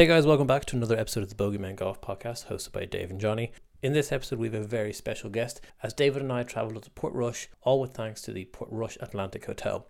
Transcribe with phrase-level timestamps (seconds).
[0.00, 3.10] Hey guys, welcome back to another episode of the Bogeyman Golf Podcast hosted by Dave
[3.10, 3.52] and Jonny.
[3.82, 6.84] In this episode, we have a very special guest as David and I travelled up
[6.84, 9.86] to Portrush, all with thanks to the Portrush Atlantic Hotel.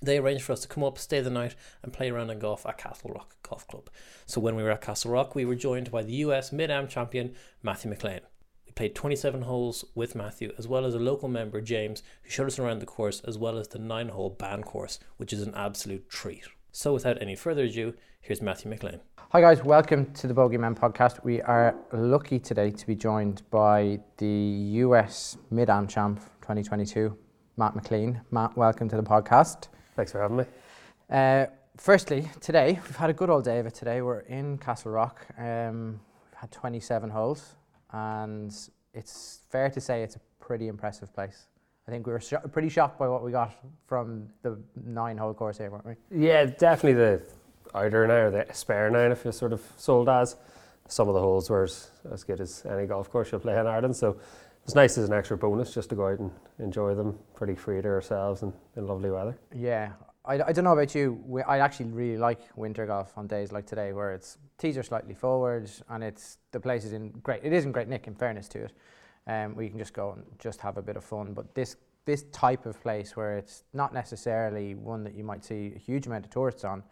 [0.00, 2.64] They arranged for us to come up, stay the night, and play around in golf
[2.64, 3.90] at Castlerock Golf Club.
[4.24, 7.34] So when we were at Castlerock, we were joined by the US Mid Am champion
[7.62, 8.20] Matthew McClean.
[8.64, 12.46] We played 27 holes with Matthew, as well as a local member, James, who showed
[12.46, 15.52] us around the course, as well as the nine hole Bann course, which is an
[15.54, 16.48] absolute treat.
[16.74, 19.00] So without any further ado, here's Matthew McClean.
[19.32, 21.24] Hi guys, welcome to the Bogeyman podcast.
[21.24, 27.16] We are lucky today to be joined by the US Mid Am Champ 2022,
[27.56, 28.20] Matt McClean.
[28.30, 29.68] Matt, welcome to the podcast.
[29.96, 30.44] Thanks for having me.
[31.08, 31.46] Uh,
[31.78, 33.72] firstly, today we've had a good old day of it.
[33.72, 35.14] Today we're in Castlerock.
[35.38, 35.98] Um,
[36.30, 37.54] we've had 27 holes,
[37.90, 38.54] and
[38.92, 41.46] it's fair to say it's a pretty impressive place.
[41.88, 43.54] I think we were sho- pretty shocked by what we got
[43.86, 45.94] from the nine-hole course here, weren't we?
[46.14, 47.22] Yeah, definitely the
[47.74, 50.36] outer nine or the spare nine, if you're sort of sold as.
[50.88, 53.66] Some of the holes were as, as good as any golf course you'll play in
[53.66, 53.96] Ireland.
[53.96, 54.18] So
[54.64, 57.80] it's nice as an extra bonus just to go out and enjoy them pretty free
[57.80, 59.38] to ourselves and in lovely weather.
[59.54, 59.92] Yeah,
[60.24, 61.20] I, I don't know about you.
[61.26, 64.82] We, I actually really like winter golf on days like today, where it's tees are
[64.82, 67.40] slightly forward and it's the place is in great.
[67.42, 68.72] It is in great nick, in fairness to it.
[69.26, 71.32] Um, you can just go and just have a bit of fun.
[71.32, 75.72] But this this type of place where it's not necessarily one that you might see
[75.74, 76.82] a huge amount of tourists on,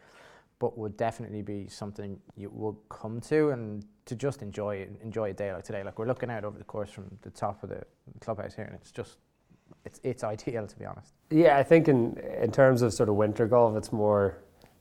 [0.61, 5.33] but would definitely be something you will come to and to just enjoy enjoy a
[5.33, 5.83] day like today.
[5.83, 7.83] Like we're looking out over the course from the top of the
[8.21, 9.17] clubhouse here, and it's just
[9.85, 11.15] it's it's ideal to be honest.
[11.31, 14.39] Yeah, I think in in terms of sort of winter golf, it's more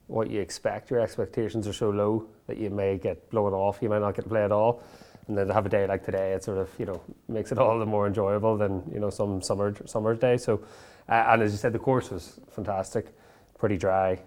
[0.07, 0.91] what you expect.
[0.91, 3.79] Your expectations are so low that you may get blown off.
[3.81, 4.83] You might not get to play at all.
[5.27, 7.57] And then to have a day like today, it sort of you know makes it
[7.57, 10.35] all the more enjoyable than you know some summer summer day.
[10.35, 10.61] So,
[11.07, 13.15] uh, and as you said, the course was fantastic,
[13.57, 14.19] pretty dry.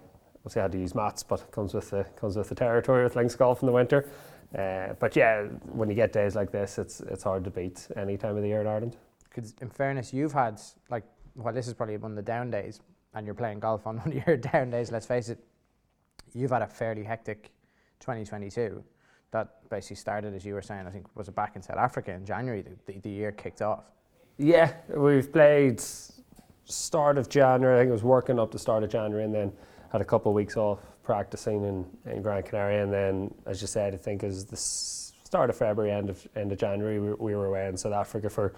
[0.43, 3.03] Obviously, I had to use mats, but it comes with the comes with the territory
[3.03, 4.09] with links golf in the winter.
[4.57, 8.17] Uh, but yeah, when you get days like this, it's it's hard to beat any
[8.17, 8.97] time of the year in Ireland.
[9.23, 11.03] Because in fairness, you've had like
[11.35, 12.81] well, this is probably one of the down days,
[13.13, 14.91] and you're playing golf on one of your down days.
[14.91, 15.39] Let's face it,
[16.33, 17.51] you've had a fairly hectic
[18.01, 18.83] 2022
[19.31, 22.11] that basically started, as you were saying, I think was it back in South Africa
[22.11, 22.61] in January.
[22.61, 23.85] The, the, the year kicked off.
[24.37, 25.81] Yeah, we've played
[26.65, 27.77] start of January.
[27.77, 29.51] I think it was working up to start of January, and then
[29.93, 33.67] had a couple of weeks off practicing in, in Gran Canaria, and then, as you
[33.67, 37.35] said, I think as the start of February, end of end of January, we, we
[37.35, 38.53] were away in South Africa for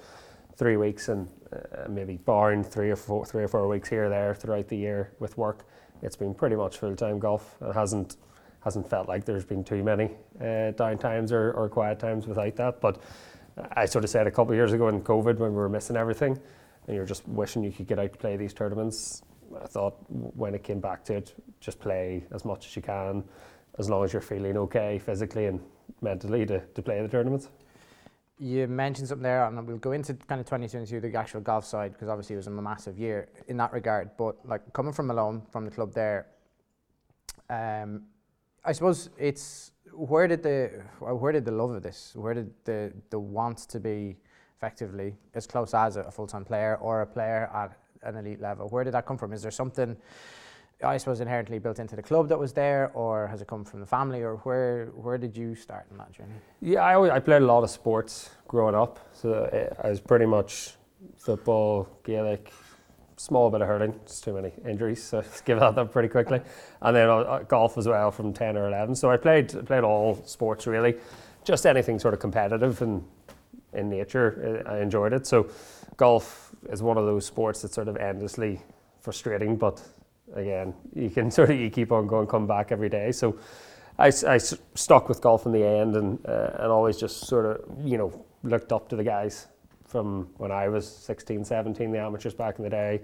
[0.56, 4.10] three weeks, and uh, maybe barring three or four three or four weeks here or
[4.10, 5.66] there throughout the year with work,
[6.02, 7.58] it's been pretty much full time golf.
[7.62, 8.16] It hasn't
[8.64, 10.10] hasn't felt like there's been too many
[10.42, 13.00] uh, down times or, or quiet times without that, but.
[13.72, 15.96] I sort of said a couple of years ago in COVID when we were missing
[15.96, 16.38] everything,
[16.88, 19.24] and you're just wishing you could get out to play these tournaments.
[19.62, 23.24] I thought when it came back to it, just play as much as you can,
[23.78, 25.60] as long as you're feeling okay physically and
[26.02, 27.50] mentally to, to play the tournaments.
[28.38, 31.94] You mentioned something there, and we'll go into kind of 2022, the actual golf side,
[31.94, 34.12] because obviously it was a massive year in that regard.
[34.18, 36.28] But like coming from Malone, from the club there,
[37.50, 38.04] um,
[38.66, 42.92] I suppose it's where did the where did the love of this, where did the
[43.10, 44.18] the want to be
[44.58, 48.68] effectively as close as a full time player or a player at an elite level,
[48.70, 49.34] where did that come from?
[49.34, 49.98] Is there something?
[50.84, 53.80] I suppose inherently built into the club that was there, or has it come from
[53.80, 56.34] the family, or where where did you start in that journey?
[56.62, 60.02] Yeah, I, always, I played a lot of sports growing up, so uh, I was
[60.02, 60.74] pretty much
[61.18, 62.52] football, Gaelic,
[63.16, 66.42] small bit of hurling, just too many injuries, so give that up pretty quickly,
[66.82, 68.96] and then uh, golf as well from ten or eleven.
[68.96, 70.96] So I played played all sports really,
[71.46, 73.04] just anything sort of competitive and
[73.76, 74.64] in nature.
[74.66, 75.28] uh, I enjoyed it.
[75.28, 75.50] So
[75.98, 78.62] golf is one of those sports that's sort of endlessly
[79.02, 79.82] frustrating, but
[80.34, 83.12] again, you can sort of you keep on going, come back every day.
[83.12, 83.38] So
[83.98, 87.98] I stuck with golf in the end, and uh, and always just sort of you
[87.98, 89.48] know looked up to the guys
[89.86, 93.02] from when I was 16, 17, the amateurs back in the day,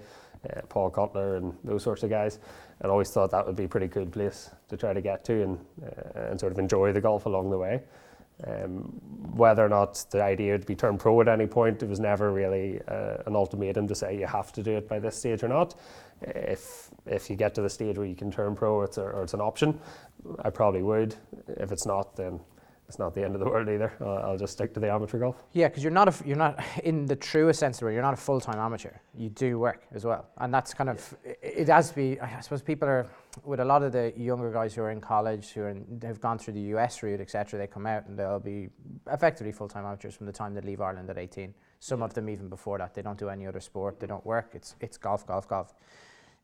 [0.49, 2.39] uh, Paul Cutler and those sorts of guys,
[2.81, 5.43] and always thought that would be a pretty good place to try to get to
[5.43, 7.81] and uh, and sort of enjoy the golf along the way.
[8.47, 8.99] Um,
[9.35, 12.31] whether or not the idea would be turned pro at any point, it was never
[12.31, 15.47] really uh, an ultimatum to say you have to do it by this stage or
[15.47, 15.75] not.
[16.21, 19.23] If if you get to the stage where you can turn pro, it's a, or
[19.23, 19.79] it's an option.
[20.43, 21.15] I probably would.
[21.47, 22.39] If it's not, then
[22.87, 23.93] it's not the end of the world either.
[24.01, 25.41] I'll, I'll just stick to the amateur golf.
[25.53, 27.93] Yeah, because you're not a you're not in the truest sense of the word.
[27.93, 28.91] You're not a full time amateur.
[29.15, 32.19] You do work as well, and that's kind of it, it has to be.
[32.19, 33.07] I suppose people are
[33.43, 36.19] with a lot of the younger guys who are in college who are in, have
[36.19, 37.59] gone through the US route, etc.
[37.59, 38.69] They come out and they'll be
[39.11, 41.53] effectively full time amateurs from the time they leave Ireland at 18.
[41.79, 42.93] Some of them even before that.
[42.93, 43.99] They don't do any other sport.
[43.99, 44.51] They don't work.
[44.53, 45.73] It's it's golf, golf, golf.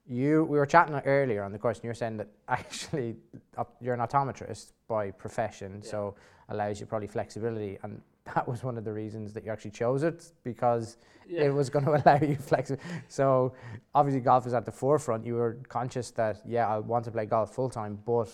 [0.09, 3.17] You, we were chatting earlier on the course, and you're saying that actually
[3.57, 6.15] op- you're an optometrist by profession, so
[6.49, 8.01] allows you probably flexibility, and
[8.35, 10.97] that was one of the reasons that you actually chose it because
[11.29, 12.87] it was going to allow you flexibility.
[13.07, 13.53] So
[13.93, 15.25] obviously, golf is at the forefront.
[15.25, 18.29] You were conscious that yeah, I want to play golf full time, but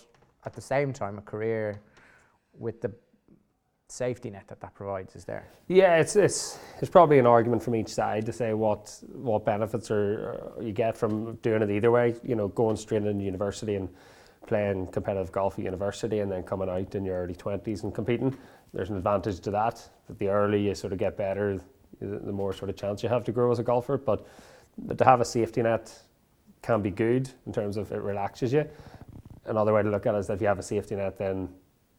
[0.46, 1.80] at the same time, a career
[2.58, 2.92] with the
[3.94, 5.48] safety net that that provides is there.
[5.68, 9.92] Yeah, it's it's it's probably an argument from each side to say what what benefits
[9.92, 12.16] are, are you get from doing it either way.
[12.24, 13.90] You know, going straight into university and
[14.48, 18.36] playing competitive golf at university, and then coming out in your early twenties and competing.
[18.74, 19.88] There's an advantage to that.
[20.08, 21.60] That the earlier you sort of get better,
[22.00, 23.98] the more sort of chance you have to grow as a golfer.
[23.98, 24.26] But,
[24.98, 25.96] to have a safety net
[26.64, 28.68] can be good in terms of it relaxes you.
[29.46, 31.48] Another way to look at it is that if you have a safety net, then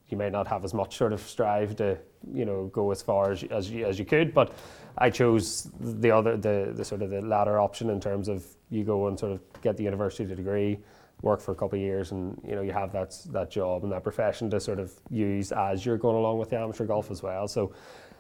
[0.08, 1.96] you may not have as much sort of strive to
[2.32, 4.34] you know go as far as as you, as you could.
[4.34, 4.52] But
[4.98, 8.84] I chose the other the, the sort of the latter option in terms of you
[8.84, 10.78] go and sort of get the university degree,
[11.24, 13.92] work for a couple of years, and you know you have that that job and
[13.92, 17.22] that profession to sort of use as you're going along with the amateur golf as
[17.22, 17.48] well.
[17.48, 17.72] So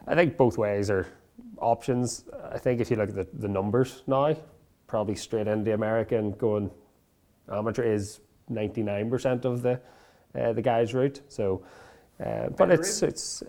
[0.06, 1.06] I think both ways are
[1.58, 2.24] options.
[2.50, 4.34] I think if you look at the, the numbers now,
[4.86, 6.70] probably straight into America and going
[7.52, 8.20] amateur is
[8.50, 9.80] 99% of the
[10.34, 11.20] uh, the guys' route.
[11.28, 11.62] So,
[12.24, 13.42] uh, but it's it's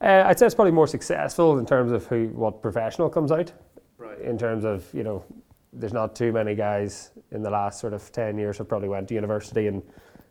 [0.00, 3.52] uh, I'd say it's probably more successful in terms of who what professional comes out.
[3.98, 4.20] Right.
[4.20, 5.24] In terms of you know,
[5.74, 9.08] there's not too many guys in the last sort of 10 years who probably went
[9.08, 9.82] to university and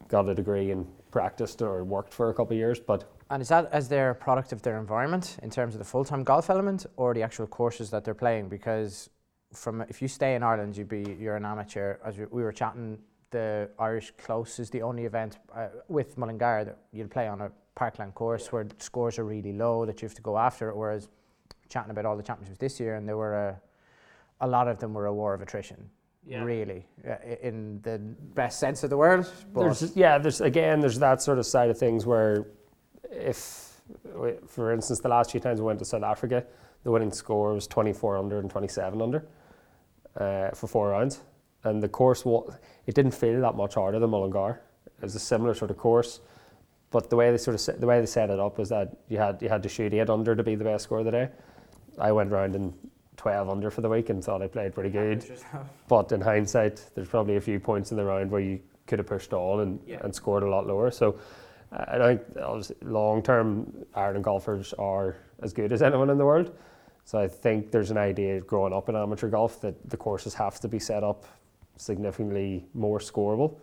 [0.08, 2.80] got a degree and practiced or worked for a couple of years.
[2.80, 6.06] But And is that as their product of their environment in terms of the full
[6.06, 8.50] time golf element or the actual courses that they're playing?
[8.50, 9.10] Because
[9.54, 11.98] from if you stay in Ireland, you'd be you're an amateur.
[12.04, 13.00] As we, we were chatting,
[13.32, 17.52] the Irish Close is the only event uh, with Mullingar that you'll play on a
[17.76, 20.74] parkland course where scores are really low that you have to go after.
[20.74, 21.10] Whereas
[21.70, 23.62] chatting about all the championships this year, and there were a,
[24.44, 25.90] a lot of them were a war of attrition.
[26.26, 26.44] Yeah.
[26.46, 26.86] Really,
[27.42, 29.28] in the best sense of the word.
[29.54, 32.46] But there's yeah, there's again there's that sort of side of things where
[33.12, 33.82] if
[34.48, 36.46] for instance the last few times we went to South Africa,
[36.84, 39.28] the winning score was 24 under and 27 under
[40.16, 41.24] uh, for four rounds,
[41.66, 42.24] and the course
[42.88, 44.62] it didn't feel that much harder than Mullingar.
[44.86, 46.22] It was a similar sort of course,
[46.90, 48.96] but the way they sort of set, the way they set it up was that
[49.10, 51.12] you had you had to shoot eight under to be the best score of the
[51.12, 51.30] day.
[52.00, 52.74] I went round in
[53.18, 55.24] 12 under for the week and thought I played pretty good.
[55.88, 59.08] But in hindsight, there's probably a few points in the round where you could have
[59.08, 60.00] pushed all and, Yeah.
[60.04, 60.92] and scored a lot lower.
[60.92, 61.18] So
[61.72, 62.22] uh, I think
[62.84, 66.52] long term, Ireland golfers are as good as anyone in the world.
[67.06, 70.60] So I think there's an idea growing up in amateur golf that the courses have
[70.62, 71.26] to be set up
[71.78, 73.56] significantly more scoreable.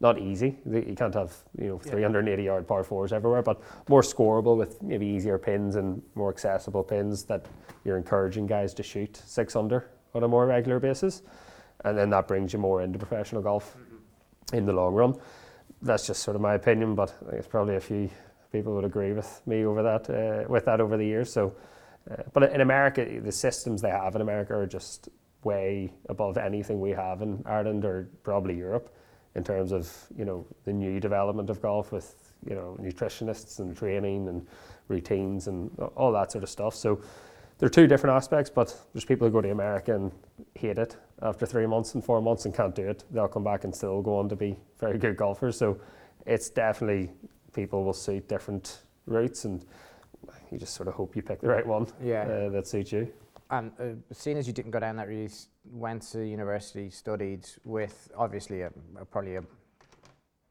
[0.00, 0.58] Not easy.
[0.70, 1.92] You can't have you know Yeah.
[1.92, 6.82] 380 yard par fours everywhere, but more scoreable with maybe easier pins and more accessible
[6.82, 7.46] pins that
[7.84, 11.22] you're encouraging guys to shoot six under on a more regular basis,
[11.84, 13.76] and then that brings you more into professional golf
[14.52, 15.14] in the long run.
[15.82, 18.10] That's just sort of my opinion, but I think it's probably a few
[18.52, 21.32] people would agree with me over that uh, with that over the years.
[21.32, 21.54] So,
[22.10, 25.08] uh, but in America, the systems they have in America are just
[25.42, 28.94] way above anything we have in Ireland or probably Europe
[29.34, 33.76] in terms of you know the new development of golf with you know nutritionists and
[33.76, 34.46] training and
[34.88, 36.74] routines and all that sort of stuff.
[36.74, 37.00] So
[37.58, 40.12] there are two different aspects, but there's people who go to America and
[40.54, 43.04] hate it after three months and four months and can't do it.
[43.10, 45.56] They'll come back and still go on to be very good golfers.
[45.56, 45.78] So
[46.26, 47.10] it's definitely
[47.52, 49.64] people will suit different routes, and
[50.50, 52.22] you just sort of hope you pick the right one yeah.
[52.22, 53.12] uh, that suits you.
[53.50, 58.10] And uh, seeing as you didn't go down that route, went to university, studied with
[58.16, 59.44] obviously a, a probably a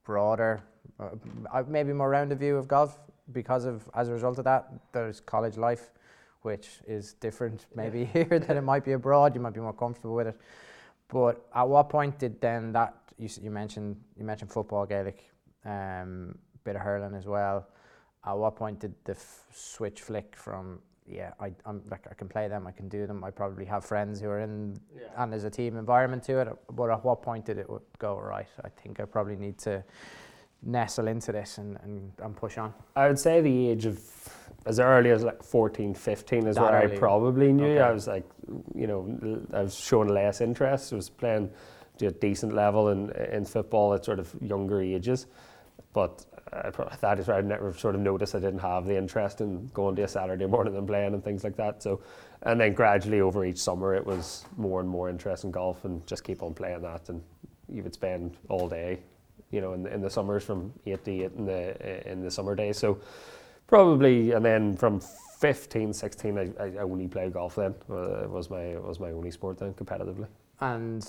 [0.05, 0.61] broader,
[0.99, 2.97] uh, maybe more rounded view of golf
[3.31, 5.91] because of as a result of that, there's college life,
[6.43, 9.35] which is different maybe here than it might be abroad.
[9.35, 10.39] You might be more comfortable with it.
[11.07, 15.23] But at what point did then that you, you mentioned you mentioned football, Gaelic,
[15.65, 17.67] um, bit of hurling as well.
[18.25, 22.29] At what point did the f- switch flick from yeah, I, I'm like I can
[22.29, 23.23] play them, I can do them.
[23.23, 24.79] I probably have friends who are in,
[25.17, 26.47] and there's a team environment to it.
[26.71, 27.67] But at what point did it
[27.99, 28.47] go right?
[28.63, 29.83] I think I probably need to
[30.65, 32.73] nestle into this and, and, and push on.
[32.95, 33.99] I would say the age of
[34.65, 36.95] as early as like 14, 15 is That where early.
[36.95, 37.65] I probably knew.
[37.65, 37.81] Okay.
[37.81, 38.25] I was like,
[38.73, 40.93] you know, I was showing less interest.
[40.93, 41.49] I was playing
[41.97, 45.27] to a decent level in in football at sort of younger ages,
[45.93, 49.41] but I, that is where I never sort of noticed I didn't have the interest
[49.41, 51.81] in going to a Saturday morning and playing and things like that.
[51.83, 52.01] So,
[52.43, 56.05] and then gradually over each summer, it was more and more interest in golf and
[56.07, 57.09] just keep on playing that.
[57.09, 57.21] And
[57.69, 58.99] you would spend all day,
[59.51, 62.31] you know, in the, in the summers from eight to eight in the in the
[62.31, 62.77] summer days.
[62.77, 62.99] So
[63.73, 64.99] probably, and then from
[65.39, 67.73] 15, 16, I, I only played golf then.
[67.89, 70.27] Uh, it was my it was my only sport then competitively.
[70.61, 71.03] And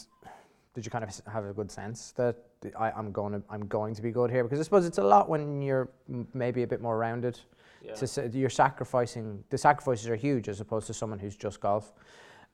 [0.73, 2.37] did you kind of have a good sense that
[2.79, 4.45] I, am going to I'm going to be good here?
[4.45, 5.91] Because I suppose it's a lot when you're
[6.33, 7.39] maybe a bit more rounded.
[7.83, 7.93] Yeah.
[7.93, 11.93] To, you're sacrificing the sacrifices are huge as opposed to someone who's just golf.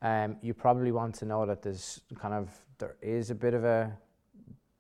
[0.03, 3.63] Um, you probably want to know that there's kind of there is a bit of
[3.63, 3.97] a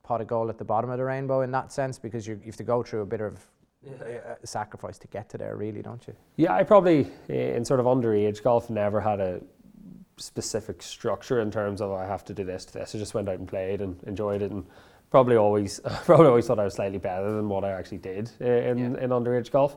[0.02, 2.46] pot of gold at the bottom of the rainbow in that sense because you, you
[2.46, 3.38] have to go through a bit of
[3.82, 4.34] yeah.
[4.44, 6.14] sacrifice to get to there, really, don't you?
[6.37, 9.40] Yeah, I probably in sort of underage golf never had a
[10.16, 12.94] specific structure in terms of I have to do this to this.
[12.94, 14.66] I just went out and played and enjoyed it, and
[15.10, 18.78] probably always probably always thought I was slightly better than what I actually did in
[18.78, 19.04] yeah.
[19.04, 19.76] in underage golf.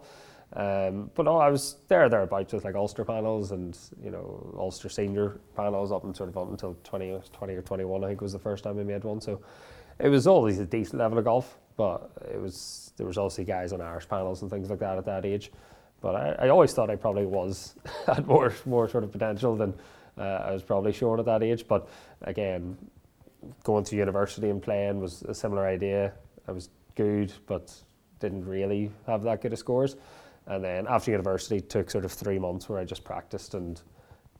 [0.55, 4.87] Um, but no, I was there thereabouts with like Ulster panels and you know Ulster
[4.89, 8.33] senior panels up and sort of up until 20, 20 or 21 I think was
[8.33, 9.41] the first time I made one so
[9.97, 13.73] it was always a decent level of golf but it was there was obviously guys
[13.73, 15.51] on Irish panels and things like that at that age
[16.01, 17.75] but I, I always thought I probably was
[18.07, 19.73] had more more sort of potential than
[20.17, 21.87] uh, I was probably short at that age but
[22.21, 22.77] again
[23.63, 26.13] going to university and playing was a similar idea
[26.47, 27.73] I was good but
[28.19, 29.97] didn't really have that good of scores
[30.47, 33.81] and then after university, took sort of three months where I just practiced and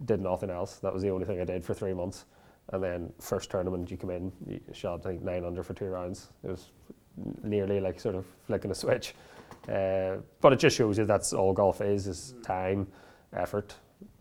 [0.05, 0.77] did nothing else.
[0.77, 2.25] That was the only thing I did for three months.
[2.71, 6.29] And then first tournament, you come in, you shot think nine under for two rounds.
[6.43, 6.71] It was
[7.43, 9.15] nearly like sort of flicking a switch.
[9.67, 12.87] Uh, but it just shows you that's all golf is: is time,
[13.33, 13.75] effort,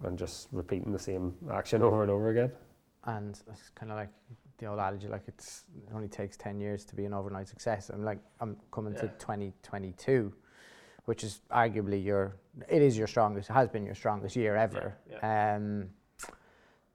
[0.04, 2.50] and just repeating the same action over and over again.
[3.04, 4.11] And it's kind of like
[4.58, 7.90] the old adage, like it's it only takes ten years to be an overnight success.
[7.90, 9.02] I'm like I'm coming yeah.
[9.02, 10.32] to 2022
[11.06, 12.37] which is arguably your
[12.68, 14.96] it is your strongest has been your strongest year ever.
[15.11, 15.56] Yeah, yeah.
[15.56, 15.88] Um,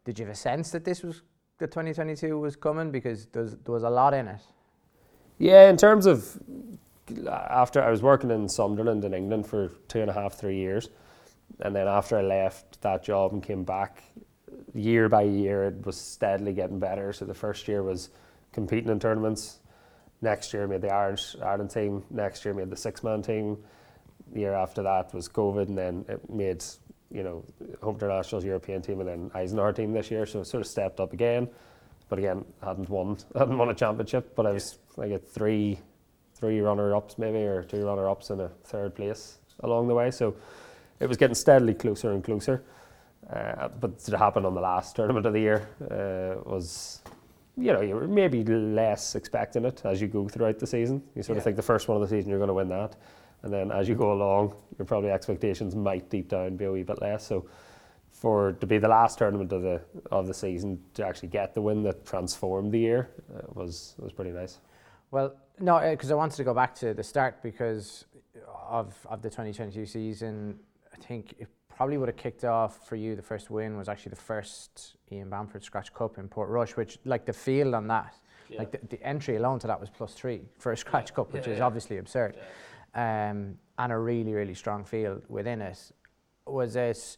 [0.05, 1.23] did you have a sense that this was
[1.57, 4.41] the 2022 was coming because there was a lot in it?
[5.37, 6.39] Yeah, in terms of
[7.29, 10.89] after I was working in Sunderland in England for two and a half, three years,
[11.59, 14.03] and then after I left that job and came back,
[14.73, 17.13] year by year it was steadily getting better.
[17.13, 18.09] So the first year was
[18.51, 19.59] competing in tournaments.
[20.21, 22.03] Next year made the Irish Ireland team.
[22.09, 23.57] Next year made the six man team
[24.33, 26.63] the year after that was COVID, and then it made
[27.11, 27.43] you know
[27.81, 30.25] Home International's European team, and then Eisenhower team this year.
[30.25, 31.47] So it sort of stepped up again,
[32.09, 34.35] but again hadn't won hadn't won a championship.
[34.35, 35.79] But I was I get three
[36.35, 40.11] three runner ups maybe or two runner ups in a third place along the way.
[40.11, 40.35] So
[40.99, 42.63] it was getting steadily closer and closer.
[43.31, 47.01] Uh, but to happen on the last tournament of the year uh, was
[47.57, 51.01] you know, you're maybe less expecting it as you go throughout the season.
[51.15, 51.39] You sort yeah.
[51.39, 52.95] of think the first one of the season you're going to win that.
[53.41, 56.83] And then as you go along, your probably expectations might deep down be a wee
[56.83, 57.25] bit less.
[57.25, 57.47] So
[58.11, 61.61] for to be the last tournament of the of the season to actually get the
[61.61, 64.59] win that transformed the year uh, was was pretty nice.
[65.11, 68.05] Well, no, because uh, I wanted to go back to the start because
[68.69, 70.59] of of the 2022 season.
[70.93, 73.15] I think it probably would have kicked off for you.
[73.15, 77.25] The first win was actually the first Ian Bamford Scratch Cup in Portrush, which like
[77.25, 78.15] the field on that,
[78.49, 78.59] yeah.
[78.59, 81.15] like the, the, entry alone to that was plus three for a Scratch yeah.
[81.15, 82.35] Cup, which yeah, is obviously absurd
[82.95, 85.91] um, and a really, really strong field within it.
[86.45, 87.17] Was it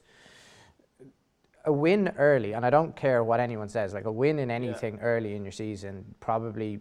[1.65, 2.53] a win early?
[2.53, 5.03] And I don't care what anyone says, like a win in anything yeah.
[5.03, 6.79] early in your season probably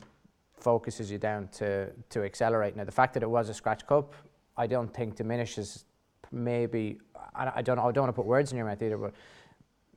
[0.61, 2.77] focuses you down to, to accelerate.
[2.77, 4.15] Now, the fact that it was a scratch cup,
[4.57, 5.85] I don't think diminishes
[6.31, 6.99] maybe,
[7.35, 9.15] I, I don't know, I don't want to put words in your mouth either, but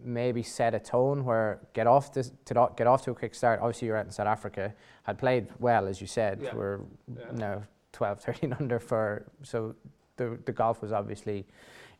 [0.04, 3.60] maybe set a tone where get off this to get off to a quick start.
[3.62, 6.40] Obviously, you're out in South Africa, had played well as you said.
[6.42, 6.56] Yeah.
[6.56, 6.80] We're
[7.16, 7.32] yeah.
[7.34, 7.64] know
[7.94, 9.76] 12, 13 under for, so
[10.18, 11.46] the, the golf was obviously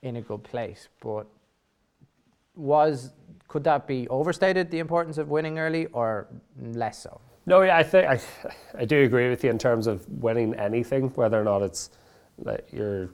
[0.02, 0.90] in a good place.
[1.00, 1.28] But
[2.56, 3.12] was,
[3.48, 6.28] could that be overstated, the importance of winning early, or
[6.60, 7.22] less so?
[7.46, 8.20] No, yeah, I think I,
[8.78, 11.90] I do agree with you in terms of winning anything, whether or not it's
[12.38, 13.10] like your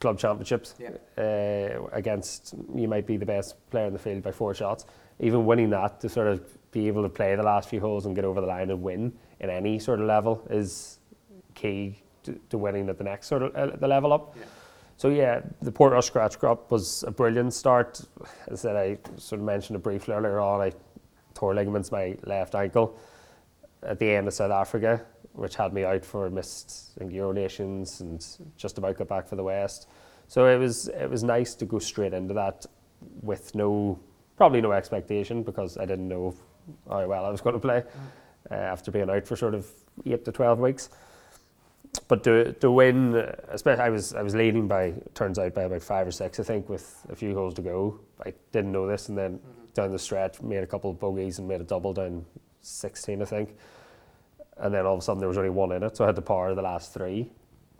[0.00, 0.90] club championships yeah.
[1.16, 4.84] uh, against you might be the best player in the field by four shots.
[5.20, 8.14] Even winning that to sort of be able to play the last few holes and
[8.14, 10.98] get over the line and win in any sort of level is
[11.54, 14.36] key to, to winning at the next sort of uh, the level up.
[14.36, 14.44] Yeah.
[14.96, 18.00] So yeah, the Portrush Scratch Cup was a brilliant start.
[18.48, 20.60] As I said, I sort of mentioned it briefly earlier on.
[20.60, 20.72] I
[21.34, 22.98] tore ligaments my left ankle
[23.82, 28.26] at the end of South Africa, which had me out for missed Euro Nations and
[28.56, 29.88] just about got back for the West.
[30.26, 32.66] So it was it was nice to go straight into that
[33.22, 33.98] with no
[34.36, 36.34] probably no expectation because I didn't know
[36.88, 37.82] how well I was going to play
[38.50, 39.66] uh, after being out for sort of
[40.04, 40.90] eight to twelve weeks
[42.06, 43.14] but to to win,
[43.48, 46.42] especially I was I was leading by turns out by about five or six I
[46.42, 48.00] think with a few holes to go.
[48.24, 49.72] I didn't know this, and then mm-hmm.
[49.74, 52.24] down the stretch made a couple of bogeys and made a double down
[52.62, 53.56] 16 I think,
[54.58, 56.16] and then all of a sudden there was only one in it, so I had
[56.16, 57.30] to power the last three.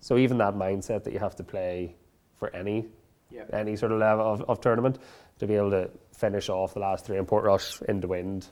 [0.01, 1.97] So even that mindset that you have to play
[2.37, 2.87] for any
[3.31, 3.51] yep.
[3.53, 4.99] any sort of level of, of tournament
[5.39, 8.49] to be able to finish off the last three in Portrush in the wind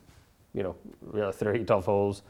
[0.56, 2.22] you know, really three tough holes.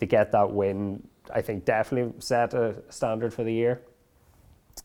[0.00, 3.80] To get that win, I think definitely set a standard for the year.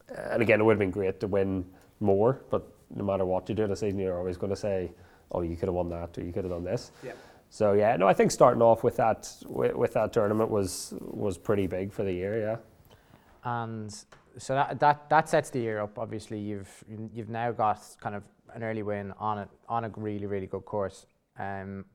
[0.08, 1.66] And again, it would have been great to win
[2.00, 4.92] more, but no matter what you do this season, you're always going to say,
[5.32, 7.12] "Oh, you could have won that, or you could have done this." Yeah.
[7.50, 11.38] So yeah, no, I think starting off with that with, with that tournament was was
[11.38, 12.40] pretty big for the year.
[12.40, 12.58] Yeah.
[13.44, 14.06] and
[14.38, 15.98] so that, that that sets the year up.
[15.98, 20.26] Obviously, you've you've now got kind of an early win on it on a really
[20.28, 21.08] really good course.
[21.38, 21.86] Um,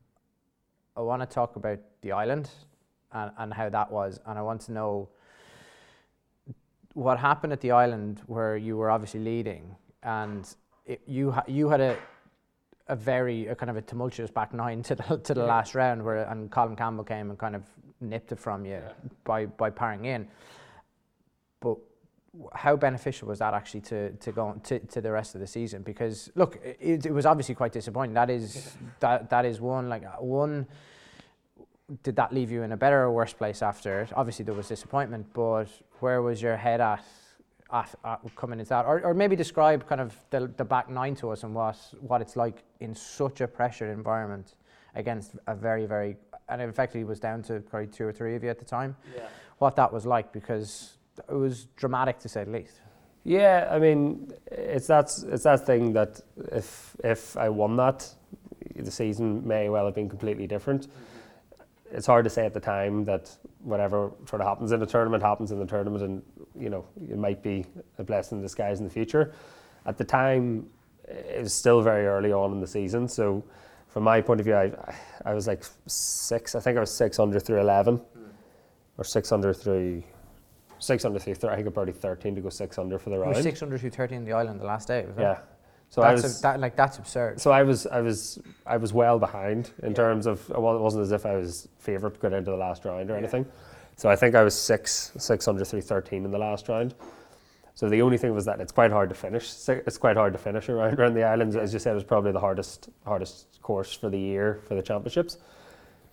[0.96, 2.50] I want to talk about the island
[3.12, 5.08] and, and how that was, and I want to know
[6.94, 10.52] what happened at the island where you were obviously leading, and
[10.86, 11.96] it, you ha- you had a
[12.88, 15.46] a very a kind of a tumultuous back nine to the to the Yeah.
[15.46, 17.62] last round where and Colm Campbell came and kind of
[18.00, 18.92] nipped it from you Yeah.
[19.24, 20.28] by by parring in.
[21.60, 21.78] But
[22.52, 25.46] how beneficial was that actually to to go on to, to the rest of the
[25.46, 25.82] season?
[25.82, 28.14] Because look, it, it was obviously quite disappointing.
[28.14, 30.66] That is that that is one like one.
[32.02, 34.08] Did that leave you in a better or worse place after?
[34.16, 35.66] Obviously, there was disappointment, but
[36.00, 37.04] where was your head at,
[37.72, 38.84] at, at coming into that?
[38.84, 42.20] Or, or maybe describe kind of the, the back nine to us and what, what
[42.20, 44.54] it's like in such a pressured environment
[44.94, 46.16] against a very, very,
[46.48, 48.96] and it effectively was down to probably two or three of you at the time.
[49.14, 49.26] Yeah.
[49.58, 52.80] What that was like because it was dramatic to say the least.
[53.24, 56.20] Yeah, I mean, it's that it's that thing that
[56.52, 58.06] if if I won that,
[58.76, 60.88] the season may well have been completely different.
[60.88, 60.90] Mm.
[61.94, 65.22] It's hard to say at the time that whatever sort of happens in the tournament
[65.22, 66.22] happens in the tournament, and
[66.58, 67.64] you know it might be
[67.98, 69.32] a blessing in disguise in the future.
[69.86, 70.66] At the time,
[71.06, 73.44] it was still very early on in the season, so
[73.88, 74.72] from my point of view, I
[75.24, 76.54] I was like six.
[76.54, 78.00] I think I was six under through eleven,
[78.98, 80.02] or six under through.
[80.80, 83.34] Six under through, I think probably 13 to go six under for the round.
[83.34, 85.06] were 600 to 30 in the island the last day.
[85.06, 85.34] Was Yeah.
[85.34, 85.53] That?
[85.94, 87.40] So I that's was a, that, like that's absurd.
[87.40, 89.94] so I was I was I was well behind in Yeah.
[89.94, 92.84] terms of well, it wasn't as if I was favourite to go into the last
[92.84, 93.20] round or Yeah.
[93.20, 93.46] anything.
[93.94, 96.96] So I think I was six six under three thirteen in the last round.
[97.76, 99.44] So the only thing was that it's quite hard to finish.
[99.68, 101.54] It's quite hard to finish around around the islands.
[101.54, 104.82] As you said, it was probably the hardest hardest course for the year for the
[104.82, 105.38] championships.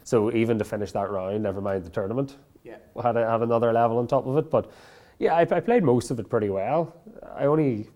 [0.04, 2.78] So even to finish that round, never mind the tournament, Yeah.
[3.02, 4.52] had a, had another level on top of it.
[4.52, 4.70] But
[5.17, 6.94] yeah, I, I played most of it pretty well.
[7.36, 7.88] I only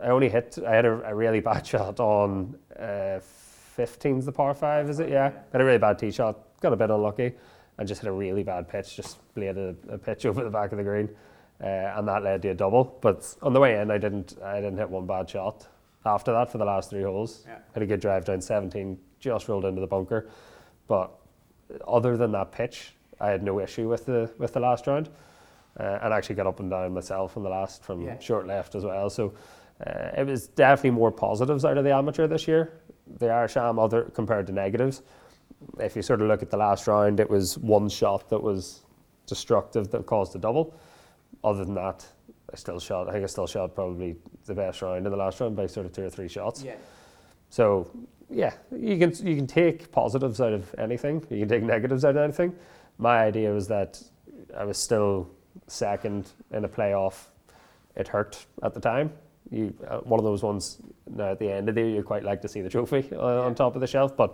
[0.00, 0.58] I only hit.
[0.66, 3.20] I had a, a really bad shot on uh,
[3.76, 5.08] 15's the par five, is it?
[5.08, 6.38] Yeah, had a really bad tee shot.
[6.60, 7.32] Got a bit unlucky,
[7.78, 8.96] and just hit a really bad pitch.
[8.96, 11.08] Just bladed a, a pitch over the back of the green,
[11.62, 12.98] uh, and that led to a double.
[13.00, 14.36] But on the way in, I didn't.
[14.42, 15.66] I didn't hit one bad shot.
[16.06, 17.58] After that, for the last three holes, Yeah.
[17.72, 18.98] had a good drive down 17.
[19.20, 20.28] Just rolled into the bunker,
[20.86, 21.10] but
[21.88, 25.08] other than that pitch, I had no issue with the with the last round,
[25.80, 28.18] uh, and actually got up and down myself in the last from Yeah.
[28.18, 29.08] short left as well.
[29.08, 29.32] So
[29.84, 32.80] uh, it was definitely more positives out of the amateur this year.
[33.18, 35.02] The are Am other compared to negatives.
[35.78, 38.82] If you sort of look at the last round, it was one shot that was
[39.26, 40.74] destructive that caused the double.
[41.42, 42.06] Other than that,
[42.52, 43.08] I still shot.
[43.08, 45.86] I think I still shot probably the best round in the last round by sort
[45.86, 46.62] of two or three shots.
[46.62, 46.76] Yeah.
[47.50, 47.90] So
[48.30, 51.24] yeah, you can you can take positives out of anything.
[51.30, 52.54] You can take negatives out of anything.
[52.98, 54.02] My idea was that
[54.56, 55.28] I was still
[55.66, 57.26] second in a playoff.
[57.96, 59.12] It hurt at the time.
[59.50, 60.78] You uh, one of those ones.
[61.06, 63.16] Now at the end of the year, you quite like to see the trophy uh,
[63.16, 63.40] Yeah.
[63.46, 64.30] on top of the shelf, but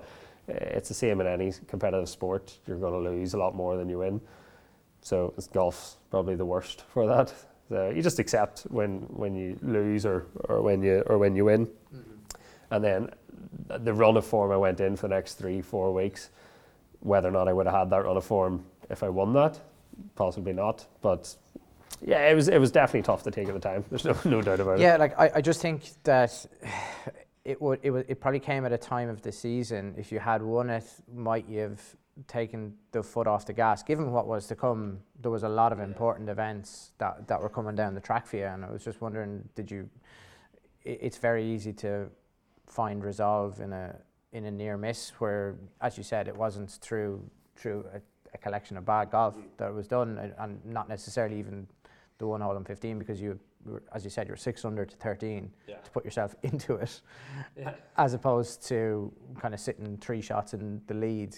[0.48, 2.58] uh, it's the same in any competitive sport.
[2.66, 4.20] You're going to lose a lot more than you win.
[5.02, 7.32] So it's golf's probably the worst for that.
[7.68, 11.44] So you just accept when when you lose or, or when you or when you
[11.46, 11.68] win.
[12.70, 13.10] And then
[13.68, 16.30] the run of form I went in for the next three, four weeks,
[17.00, 19.58] whether or not I would have had that run of form if I won that,
[20.14, 20.86] possibly not.
[21.00, 21.34] But
[22.04, 23.84] yeah, it was it was definitely tough to take at the time.
[23.90, 24.82] There's no, no doubt about it.
[24.82, 26.46] Yeah, like I, I just think that
[27.44, 29.94] it would it would it probably came at a time of the season.
[29.98, 31.80] If you had won it, might you have
[32.26, 33.82] taken the foot off the gas?
[33.82, 37.48] Given what was to come, there was a lot of important events that, that were
[37.48, 39.88] coming down the track for you, and I was just wondering, did you?
[40.86, 42.08] i- It's very easy to
[42.66, 43.96] find resolve in a
[44.32, 47.22] in a near miss where, as you said, it wasn't through
[47.56, 48.00] through a,
[48.34, 51.66] a collection of bad golf that it was done, and not necessarily even
[52.20, 53.38] the one hole in 15 because you,
[53.92, 55.76] as you said, you're six under to 13 Yeah.
[55.78, 57.00] to put yourself into it,
[57.56, 57.74] Yeah.
[57.96, 61.34] as opposed to kind of sitting three shots in the lead,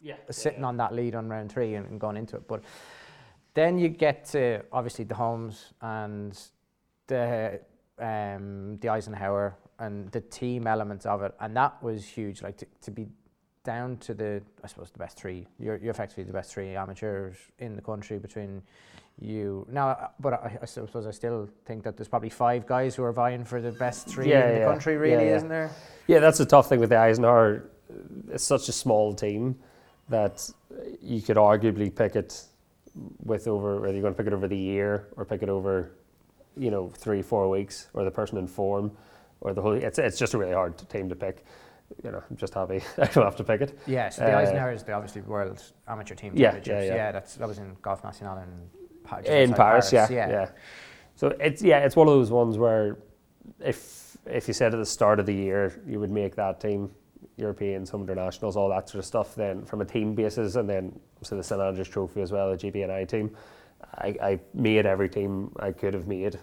[0.00, 0.16] Yeah.
[0.30, 2.48] sitting on that lead on round three and, and going into it.
[2.48, 2.64] But
[3.52, 6.36] then you get to obviously the Holmes and
[7.06, 7.60] the
[8.00, 12.42] um, the Eisenhower and the team elements of it, and that was huge.
[12.42, 13.06] Like to, to be
[13.62, 15.46] down to the, I suppose the best three.
[15.60, 18.62] You're, you're effectively the best three amateurs in the country between
[19.20, 19.90] you now.
[19.90, 23.12] uh, But I, I suppose I still think that there's probably five guys who are
[23.12, 24.66] vying for the best three Yeah, in the yeah.
[24.66, 24.96] country.
[24.96, 25.36] Really, yeah.
[25.36, 25.70] isn't there?
[26.06, 27.64] Yeah, that's the tough thing with the Eisenhower.
[28.30, 29.56] it's such a small team
[30.08, 30.48] that
[31.00, 32.42] you could arguably pick it
[33.24, 35.92] with over whether you're going to pick it over the year or pick it over,
[36.56, 38.90] you know, three four weeks or the person in form
[39.40, 39.72] or the whole.
[39.72, 41.44] It's it's just a really hard team to pick.
[42.02, 43.78] You know, I'm just happy I don't have to pick it.
[43.86, 46.86] Yeah, so the Uh, Eisenhower is the obviously world amateur team Yeah, championships.
[46.88, 47.12] yeah, yeah.
[47.12, 48.48] that's that was in Golf National in
[49.04, 50.28] Pa- just in outside Paris, yeah, yeah.
[50.28, 50.48] yeah,
[51.14, 52.98] So it's yeah, it's one of those ones where
[53.60, 56.90] if if you said at the start of the year you would make that team,
[57.36, 60.98] European, some internationals, all that sort of stuff, then from a team basis, and then
[61.22, 63.36] so the St Andrews Trophy as well, the GBNI team,
[63.98, 66.38] I, I made every team I could have made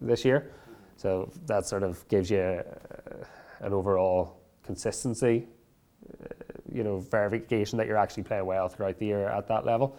[0.00, 0.52] this year.
[0.96, 2.62] So that sort of gives you uh,
[3.60, 5.46] an overall consistency,
[6.10, 6.26] uh,
[6.72, 9.98] you know, verification that you're actually playing well throughout the year at that level.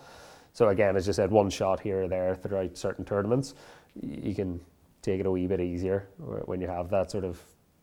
[0.58, 3.54] So again, as you said, one shot here or there throughout certain tournaments,
[4.02, 4.60] you can
[5.04, 7.40] take it a wee bit easier when you have that sort of,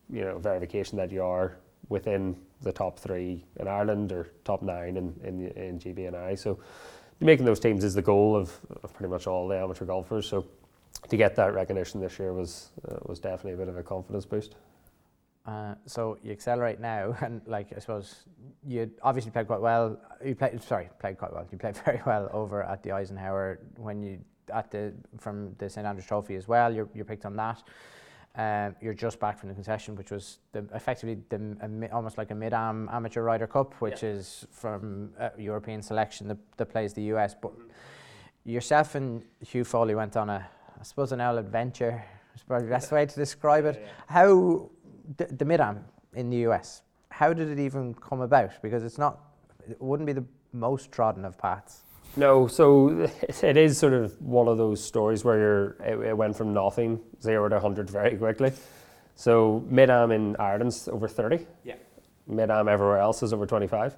[0.09, 1.55] you know, verification that you are
[1.87, 6.37] within the top three in Ireland or top nine in, in, in GBNI.
[6.37, 6.59] So
[7.21, 8.51] making those teams is the goal of,
[8.83, 10.27] of pretty much all the amateur golfers.
[10.27, 10.45] So
[11.07, 14.25] to get that recognition this year was uh, was definitely a bit of a confidence
[14.25, 14.55] boost.
[15.45, 18.25] Uh, so you accelerate now, and like I suppose
[18.65, 19.97] you obviously played quite well.
[20.23, 21.47] You played, sorry, played quite well.
[21.51, 24.19] You played very well over at the Eisenhower when you
[24.53, 26.73] at the from the St Andrews Trophy as well.
[26.73, 27.63] You're you're picked on that.
[28.37, 32.35] Um, you're just back from the concession, which was the, effectively the, almost like a
[32.35, 37.33] mid-am amateur Ryder Cup, which is from a European selection that, that plays the US.
[37.33, 37.53] But
[38.43, 40.45] yourself and Hugh Foley went on a,
[40.77, 42.03] I suppose, an old adventure.
[42.35, 43.87] Is probably the best way to describe it.
[44.07, 44.69] How
[45.17, 48.51] the, the mid-am in the US, how did it even come about?
[48.61, 49.19] Because it's not,
[49.69, 51.83] it wouldn't be the most trodden of paths.
[52.17, 53.09] No, so
[53.43, 56.99] it is sort of one of those stories where you're, it, it went from nothing,
[57.21, 58.51] zero to 100 very quickly.
[59.15, 61.45] So mid-am in Ireland's over 30.
[61.63, 61.75] Yeah.
[62.27, 63.95] Mid-am everywhere else is over 25.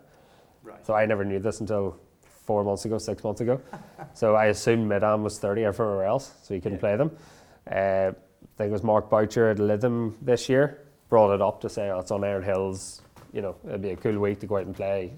[0.63, 0.85] Right.
[0.85, 1.99] So I never knew this until
[2.45, 3.61] four months ago, six months ago.
[4.13, 7.11] so I assumed mid-am was 30 everywhere else, so you couldn't play them.
[7.69, 11.69] Uh, I think it was Mark Boucher at Lytham this year, brought it up to
[11.69, 13.01] say, oh, it's on Erin Hills,
[13.33, 15.13] you know, it'd be a cool week to go out and play.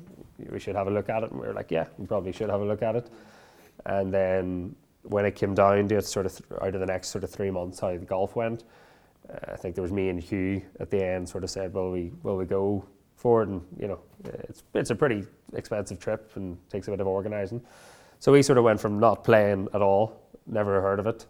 [0.49, 1.32] We should have a look at it.
[1.32, 3.10] And we were like, yeah, we probably should have a look at it.
[3.86, 7.10] And then when it came down to it, sort of th- out of the next
[7.10, 8.63] sort of three months, how the golf went,
[9.30, 11.91] uh, I think there was me and Hugh at the end sort of said, will
[11.91, 13.49] we, will we go for it?
[13.49, 17.62] And, you know, it's, it's a pretty expensive trip and takes a bit of organising.
[18.19, 21.25] So we sort of went from not playing at all, never heard of it,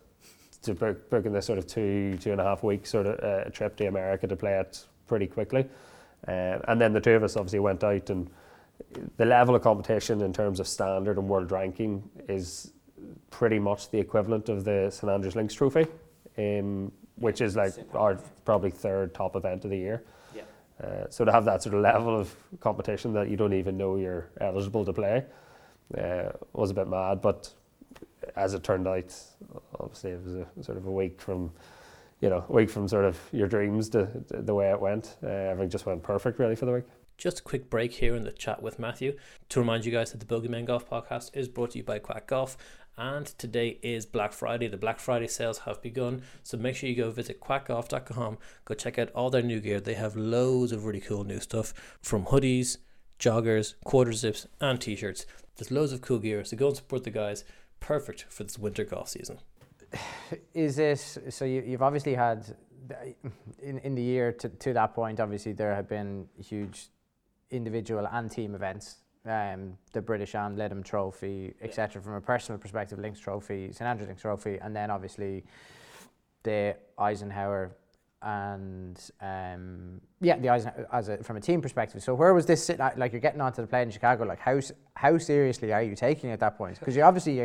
[0.62, 3.50] to book, booking this sort of two, two and a half week sort of uh,
[3.50, 5.66] trip to America to play it pretty quickly.
[6.28, 8.30] Uh, and then the two of us obviously went out and
[9.18, 12.74] the level of competition in terms of standard and world ranking is
[13.30, 15.86] pretty much the equivalent of the St Andrews Links Trophy,
[16.38, 20.04] um, which is like our probably third top event of the year.
[20.36, 20.42] Yeah.
[20.84, 23.96] Uh, so to have that sort of level of competition that you don't even know
[23.96, 25.26] you're eligible to play
[25.98, 27.22] uh, was a bit mad.
[27.22, 27.52] But
[28.36, 29.14] as it turned out,
[29.80, 31.52] obviously it was a sort of a week from,
[32.22, 35.18] you know, a week from sort of your dreams to, to the way it went.
[35.24, 36.86] Uh, everything just went perfect really for the week.
[37.18, 39.18] Just a quick break here in the chat with Matthew
[39.50, 42.28] to remind you guys that the Bogeyman Golf Podcast is brought to you by Quack
[42.28, 42.56] Golf.
[42.98, 44.68] And today is Black Friday.
[44.68, 46.22] The Black Friday sales have begun.
[46.44, 48.38] So make sure you go visit quackgolf.com.
[48.66, 49.80] Go check out all their new gear.
[49.80, 52.78] They have loads of really cool new stuff from hoodies,
[53.20, 55.26] joggers, quarter zips, and t shirts.
[55.56, 56.44] There's loads of cool gear.
[56.44, 57.44] So go and support the guys.
[57.80, 59.40] Perfect for this winter golf season.
[60.54, 61.46] Is it so?
[61.46, 62.46] You, you've obviously had
[63.62, 65.20] in in the year to, to that point.
[65.20, 66.88] Obviously, there have been huge
[67.52, 68.98] individual and team events.
[69.26, 72.02] Um, the British and Lytham Trophy, etc.
[72.02, 75.44] From a personal perspective, Links Trophy, St Andrews Links Trophy, and then obviously
[76.44, 77.76] the Eisenhower
[78.22, 82.04] and um, yeah, the Eisenhower as a, from a team perspective.
[82.04, 82.80] So where was this sit?
[82.80, 82.98] at?
[82.98, 84.26] Like you're getting onto the plane in Chicago.
[84.26, 84.60] Like how
[84.96, 86.78] how seriously are you taking it at that point?
[86.80, 87.36] Because you obviously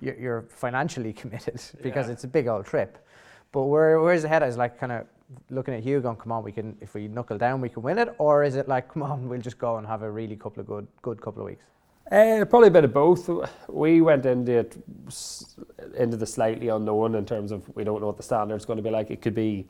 [0.00, 3.04] you're, you're financially committed because it's a big old trip.
[3.52, 4.42] But where where's the head?
[4.42, 5.06] Is like kind of
[5.50, 7.98] looking at Hugh going, come on, we can if we knuckle down, we can win
[7.98, 10.60] it, or is it like, come on, we'll just go and have a really couple
[10.60, 11.64] of good good couple of weeks?
[12.10, 13.28] Uh, probably a bit of both.
[13.68, 14.76] We went into it
[15.98, 18.82] into the slightly unknown in terms of we don't know what the standard's going to
[18.82, 19.10] be like.
[19.10, 19.66] It could be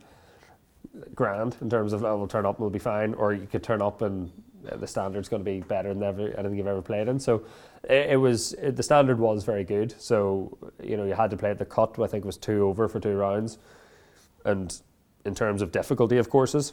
[1.15, 3.63] grand in terms of oh, we'll turn up and we'll be fine, or you could
[3.63, 4.31] turn up and
[4.71, 7.19] uh, the standard's going to be better than ever, anything you've ever played in.
[7.19, 7.45] So
[7.85, 9.95] it, it was it, the standard was very good.
[10.01, 11.99] So you know you had to play at the cut.
[11.99, 13.59] I think it was two over for two rounds,
[14.45, 14.77] and
[15.25, 16.73] in terms of difficulty of courses,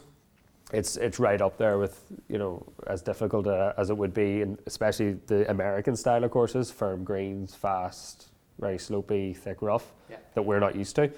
[0.72, 4.42] it's it's right up there with you know as difficult uh, as it would be,
[4.42, 10.16] and especially the American style of courses, firm greens, fast, very slopey, thick rough Yeah.
[10.34, 11.10] that we're not used to.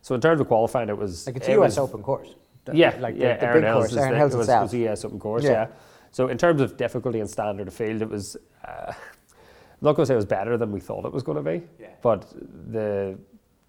[0.00, 2.34] So in terms of qualifying, it was Like it's a it US was- Open course.
[2.64, 4.62] The- yeah, like yeah, the, the Erin big Hills course, Erin the, Hills was, itself.
[4.62, 5.50] was the US Open course, Yeah.
[5.50, 5.66] yeah.
[6.10, 8.36] So in terms of difficulty and standard of field, it was.
[8.66, 11.36] Uh, I'm not going to say it was better than we thought it was going
[11.36, 11.88] to be, Yeah.
[12.02, 12.26] but
[12.72, 13.16] the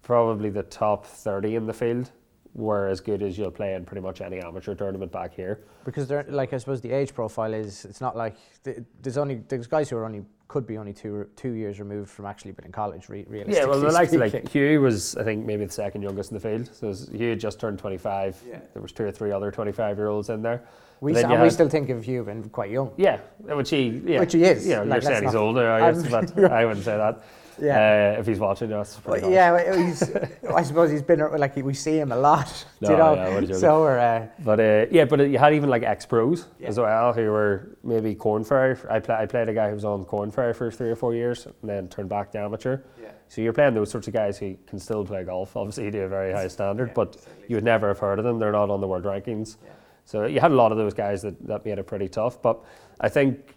[0.02, 2.10] probably the top 30 in the field
[2.54, 5.60] were as good as you'll play in pretty much any amateur tournament back here.
[5.84, 9.42] Because they're like I suppose the age profile is it's not like th- there's only
[9.46, 12.66] there's guys who are only could be only two two years removed from actually being
[12.66, 13.08] in college.
[13.08, 14.42] Re- realistically Yeah, well, the likes of speaking.
[14.42, 16.68] like Hugh was, I think, maybe the second youngest in the field.
[16.74, 18.42] So was- Hugh had just turned 25.
[18.48, 18.58] Yeah.
[18.72, 20.64] There was two or three other 25 year olds in there.
[21.00, 22.90] we, then s- you and we still think of Hugh being quite young.
[22.96, 24.66] Yeah, which he, yeah, Which he is.
[24.66, 27.22] You know, Like, you're saying he's older, I guess, but I wouldn't say that.
[27.60, 28.14] Yeah.
[28.16, 30.02] Uh, if he's watching us, Well, yeah, he's,
[30.54, 32.66] I suppose he's been like we see him a lot.
[32.80, 33.38] No, you know?
[33.40, 36.68] yeah, so we're uh, But uh, yeah, but you had even like ex pros Yeah.
[36.68, 38.76] as well who were maybe Korn Ferry.
[38.88, 41.14] I, play, I played a guy who was on Korn Ferry for three or four
[41.14, 42.78] years and then turned back to amateur.
[43.00, 43.10] Yeah.
[43.28, 45.56] So you're playing those sorts of guys who can still play golf.
[45.56, 47.16] Obviously, to a very high standard, Yeah, but
[47.48, 48.38] you would never have heard of them.
[48.38, 49.56] They're not on the world rankings.
[49.62, 49.70] Yeah.
[50.04, 52.40] So you had a lot of those guys that, that made it pretty tough.
[52.42, 52.58] But
[53.00, 53.54] I think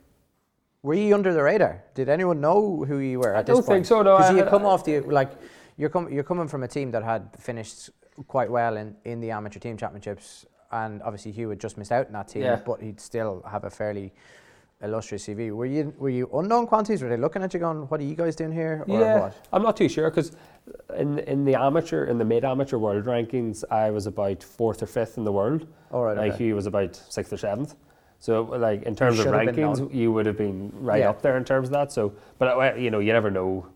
[0.83, 1.81] Were you under the radar?
[1.95, 3.75] Did anyone know who you were at I this don't point?
[3.77, 5.31] think so, no, Because I- you come I- off the like,
[5.77, 7.89] you're com- you're coming from a team that had finished
[8.27, 12.07] quite well in, in the amateur team championships, and obviously Hugh had just missed out
[12.07, 12.59] in that team, Yeah.
[12.65, 14.13] but he'd still have a fairly
[14.81, 15.51] illustrious CV.
[15.51, 17.01] Were you were you unknown quantities?
[17.01, 19.35] Were they looking at you going, "What are you guys doing here?" Or yeah, what?
[19.53, 20.33] I'm not too sure because
[20.97, 24.87] in in the amateur in the mid amateur world rankings, I was about fourth or
[24.87, 25.65] fifth in the world.
[25.93, 26.43] All right, Like okay.
[26.43, 27.75] Hugh was about sixth or seventh.
[28.23, 31.09] So like in terms of should have been rankings, you would have been right Yeah.
[31.09, 31.91] up there in terms of that.
[31.91, 33.67] So, but uh, you know, you never know,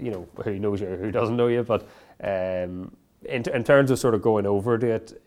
[0.00, 1.62] you know, who knows you who doesn't know you.
[1.62, 1.82] But
[2.24, 5.22] um, in in terms of sort of going over to it,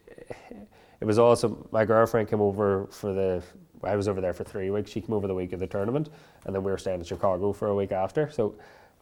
[0.99, 1.67] it was awesome.
[1.71, 3.43] My girlfriend came over for the.
[3.84, 4.89] I was over there for three weeks.
[4.89, 6.10] She came over the week of the tournament,
[6.47, 8.32] and then we were staying in Chicago for a week after.
[8.32, 8.56] So,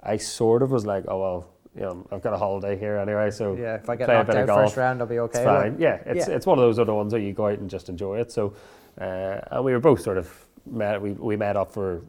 [0.03, 3.31] I sort of was like, oh well, you know, I've got a holiday here anyway.
[3.31, 4.59] So yeah, if I get knocked out golf.
[4.65, 5.39] first round, I'll be okay.
[5.39, 5.77] It's fine.
[5.79, 6.35] Yeah, it's Yeah.
[6.35, 8.33] it's one of those other ones where you go out and just enjoy it.
[8.33, 8.53] So,
[8.99, 10.33] Uh, and we were both sort of
[10.65, 11.01] met.
[11.01, 12.01] We we met up for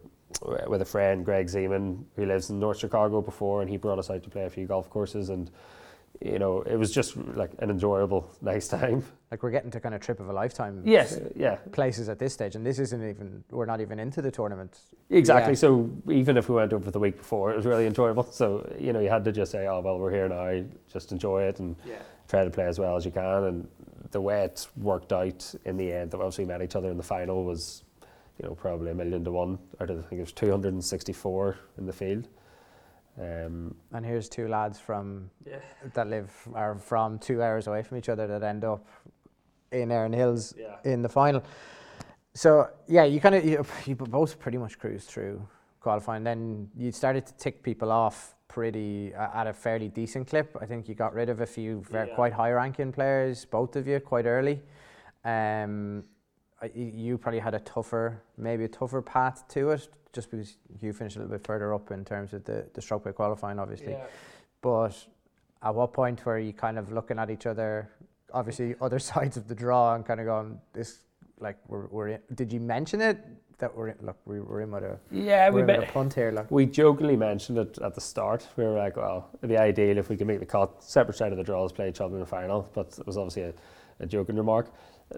[0.47, 3.99] uh, with a friend, Greg Zeman, who lives in North Chicago before, and he brought
[3.99, 5.51] us out to play a few golf courses, and
[6.21, 9.05] you know, it was just like an enjoyable, nice time.
[9.31, 10.83] Like we're getting to kind of trip of a lifetime.
[10.85, 13.45] Yes, yeah, Places at this stage, and this isn't even.
[13.51, 14.79] We're not even into the tournament.
[15.09, 15.53] exactly.
[15.53, 15.59] Yeah.
[15.59, 18.25] So even if we went over the week before, it was really enjoyable.
[18.25, 21.45] So you know, you had to just say, oh well, we're here now, just enjoy
[21.45, 21.95] it and Yeah.
[22.29, 23.45] try to play as well as you can.
[23.45, 23.69] And
[24.11, 26.96] the way it worked out in the end, that we obviously met each other in
[26.96, 27.85] the final was,
[28.40, 29.59] you know, probably a million to one.
[29.81, 32.29] Out of I think it was 264 in the field.
[33.20, 35.31] Um, And here's two lads from
[35.94, 38.87] that live are from two hours away from each other that end up
[39.73, 40.77] in Erin Hills yeah.
[40.85, 41.42] in the final.
[42.35, 45.46] So yeah, you kind of you, you both pretty much cruised through
[45.81, 46.25] qualifying.
[46.25, 50.57] Then you started to tick people off pretty uh, at a fairly decent clip.
[50.61, 52.15] I think you got rid of a few ver- Yeah.
[52.17, 54.61] quite high ranking players, both of you, quite early.
[55.25, 56.05] Um,
[56.61, 60.93] I- you probably had a tougher, maybe a tougher path to it, just because you
[60.93, 63.93] finished a little bit further up in terms of the the stroke play qualifying, obviously.
[63.93, 64.07] Yeah.
[64.61, 64.95] But
[65.63, 67.89] at what point were you kind of looking at each other,
[68.33, 71.05] obviously other sides of the draw, and kind of going, this,
[71.39, 73.19] like, we're, we're in, did you mention it?
[73.61, 75.90] That we're in, look, we, we're in with a, Yeah, we're we in with bet.
[75.90, 76.51] a punt here, like.
[76.51, 78.49] We jokingly mentioned it at the start.
[78.57, 80.83] We were like, well, it'd be ideal if we could make the cut.
[80.83, 83.42] Separate side of the draws play each other in the final, but it was obviously
[83.42, 83.53] a,
[84.01, 84.73] a joking remark.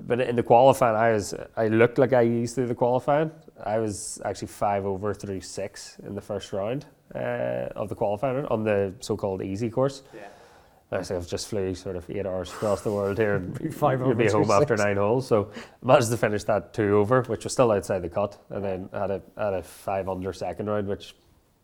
[0.09, 3.31] But in the qualifying, I was I looked like I used through the qualifying.
[3.62, 8.46] I was actually five over through six in the first round uh, of the qualifying
[8.46, 10.02] on the so-called easy course.
[10.14, 10.22] Yeah.
[10.92, 14.00] I say I've just flew sort of eight hours across the world here and Five
[14.00, 14.85] you'll be home after six.
[14.85, 15.26] nine holes.
[15.26, 15.50] So
[15.83, 19.11] managed to finish that two over, which was still outside the cut, and then had
[19.11, 21.14] a had a five under second round, which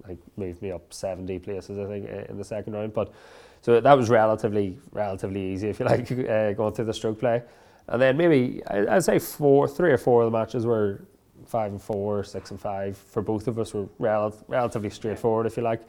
[0.07, 2.95] like moved me up seventy places I think in the second round.
[2.95, 3.13] But
[3.61, 7.43] so that was relatively relatively easy if you like uh, going through the stroke play,
[7.89, 11.05] and then maybe I, I'd say four, three or four of the matches were
[11.47, 15.57] five and four, six and five for both of us were rel- relatively straightforward if
[15.57, 15.83] you like.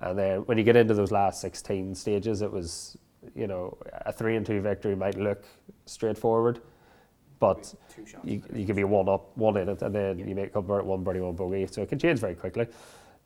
[0.00, 2.96] And then when you get into those last 16 stages, it was,
[3.34, 5.44] you know, a three and two victory might look
[5.86, 6.60] straightforward,
[7.40, 7.74] but
[8.24, 11.02] you, you can be one up, one in it, and then you make convert one
[11.02, 11.66] birdie, one bogey.
[11.66, 12.66] So it can change very quickly.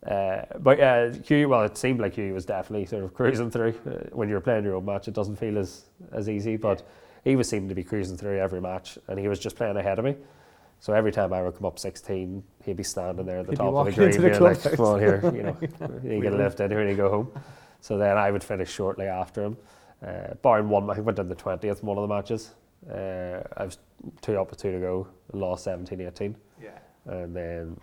[0.06, 3.74] Uh, but uh, Hugh, well, it seemed like Hugh was definitely sort of cruising through.
[3.86, 6.86] Uh, when you're playing your own match, it doesn't feel as, as easy, but
[7.22, 9.98] he was seeming to be cruising through every match, and he was just playing ahead
[9.98, 10.16] of me.
[10.82, 13.58] So every time I would come up 16, he'd be standing there at the He'd
[13.58, 15.56] top of the green, into the being like, "Come on here, you know,
[16.02, 17.32] you get a lift in here and you go home."
[17.80, 19.56] So then I would finish shortly after him,
[20.04, 20.90] uh, barring one.
[20.90, 22.50] I went in the 20th in one of the matches.
[22.92, 23.78] Uh, I was
[24.22, 26.70] two up with two to go, lost 17-18, Yeah.
[27.06, 27.76] and then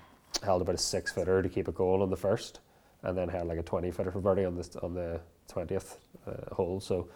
[0.43, 2.59] held about a six footer to keep it going on the first,
[3.03, 5.95] and then had like a 20 footer for birdie on the on the 20th
[6.27, 6.81] uh, hole.
[6.81, 7.07] So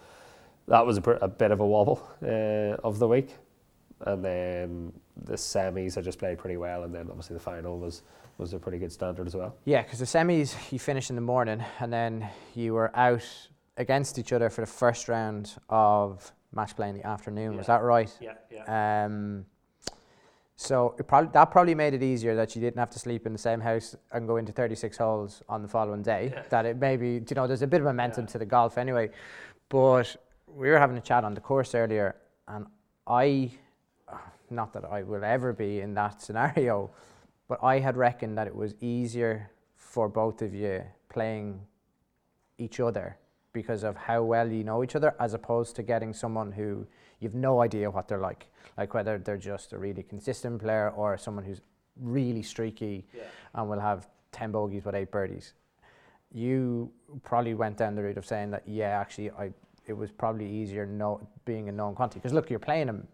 [0.66, 3.36] that was a, br- a bit of a wobble uh, of the week.
[4.00, 4.92] And then
[5.24, 8.02] the semis I just played pretty well, and then obviously the final was
[8.38, 9.54] was a pretty good standard as well.
[9.64, 13.24] Yeah, because the semis you finish in the morning, and then you were out
[13.76, 17.56] against each other for the first round of match play in the afternoon.
[17.56, 18.10] Was that right?
[18.20, 19.04] Yeah, yeah.
[19.06, 19.46] Um,
[20.56, 23.32] so it probably that probably made it easier that you didn't have to sleep in
[23.32, 26.30] the same house and go into 36 holes on the following day.
[26.32, 26.42] Yeah.
[26.50, 28.32] That it maybe you know there's a bit of momentum Yeah.
[28.32, 29.10] to the golf anyway.
[29.68, 30.14] But
[30.46, 32.14] we were having a chat on the course earlier,
[32.46, 32.66] and
[33.06, 33.50] I,
[34.50, 36.90] not that I will ever be in that scenario,
[37.48, 41.60] but I had reckoned that it was easier for both of you playing
[42.58, 43.16] each other
[43.52, 46.86] because of how well you know each other, as opposed to getting someone who
[47.20, 51.16] you've no idea what they're like, like whether they're just a really consistent player or
[51.16, 51.60] someone who's
[52.00, 53.22] really streaky Yeah.
[53.54, 55.52] and will have 10 bogeys with eight birdies.
[56.32, 56.90] You
[57.22, 59.52] probably went down the route of saying that, yeah, actually, I
[59.86, 62.18] it was probably easier know, being a known quantity.
[62.18, 63.06] Because look, you're playing them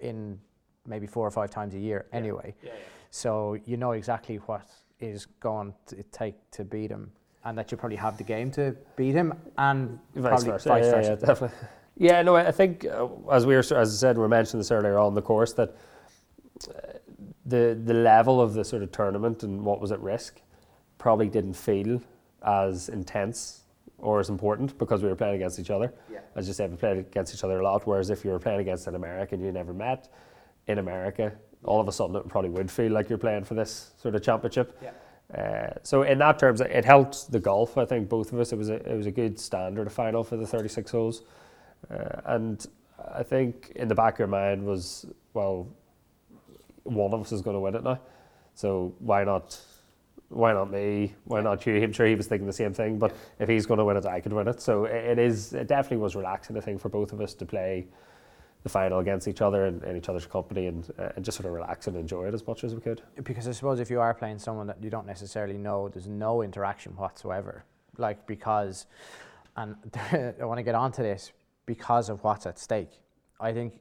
[0.00, 0.38] in
[0.86, 2.54] maybe four or five times a year anyway.
[2.62, 2.80] Yeah, yeah.
[3.10, 4.68] So you know exactly what
[5.00, 7.10] is going to take to beat him,
[7.44, 10.68] and that you probably have the game to beat him, and Vice probably versa.
[10.68, 11.18] vice yeah, versa.
[11.20, 11.68] yeah, definitely.
[11.98, 14.60] Yeah, no, I I think uh, as we were, as I said, we were mentioning
[14.60, 15.74] this earlier on the course that
[16.68, 16.98] uh,
[17.46, 20.40] the the level of the sort of tournament and what was at risk
[20.98, 22.00] probably didn't feel
[22.42, 23.62] as intense
[23.98, 25.92] or as important because we were playing against each other.
[26.12, 26.20] Yeah.
[26.34, 27.86] As you said, we played against each other a lot.
[27.86, 30.08] Whereas if you were playing against an American you never met
[30.66, 31.32] in America,
[31.64, 34.22] all of a sudden it probably would feel like you're playing for this sort of
[34.22, 34.78] championship.
[34.82, 34.90] Yeah.
[35.34, 37.76] Uh, so in that terms, it helped the golf.
[37.76, 38.52] I think both of us.
[38.52, 41.22] It was a it was a good standard of final for the 36 holes,
[41.90, 42.64] uh, and
[43.12, 45.66] I think in the back of your mind was well,
[46.84, 48.00] one of us is going to win it now,
[48.54, 49.58] so why not?
[50.28, 51.14] Why not me?
[51.24, 51.82] Why not you?
[51.82, 52.98] I'm sure he was thinking the same thing.
[52.98, 54.60] But if he's going to win it, I could win it.
[54.60, 55.54] So it, it is.
[55.54, 56.56] It definitely was relaxing.
[56.56, 57.88] I think for both of us to play
[58.62, 61.46] the final against each other and in each other's company and, uh, and just sort
[61.46, 63.02] of relax and enjoy it as much as we could.
[63.22, 66.42] Because I suppose if you are playing someone that you don't necessarily know, there's no
[66.42, 67.64] interaction whatsoever.
[67.96, 68.86] Like because,
[69.56, 69.76] and
[70.40, 71.32] I want to get onto this
[71.64, 72.90] because of what's at stake.
[73.40, 73.80] I think.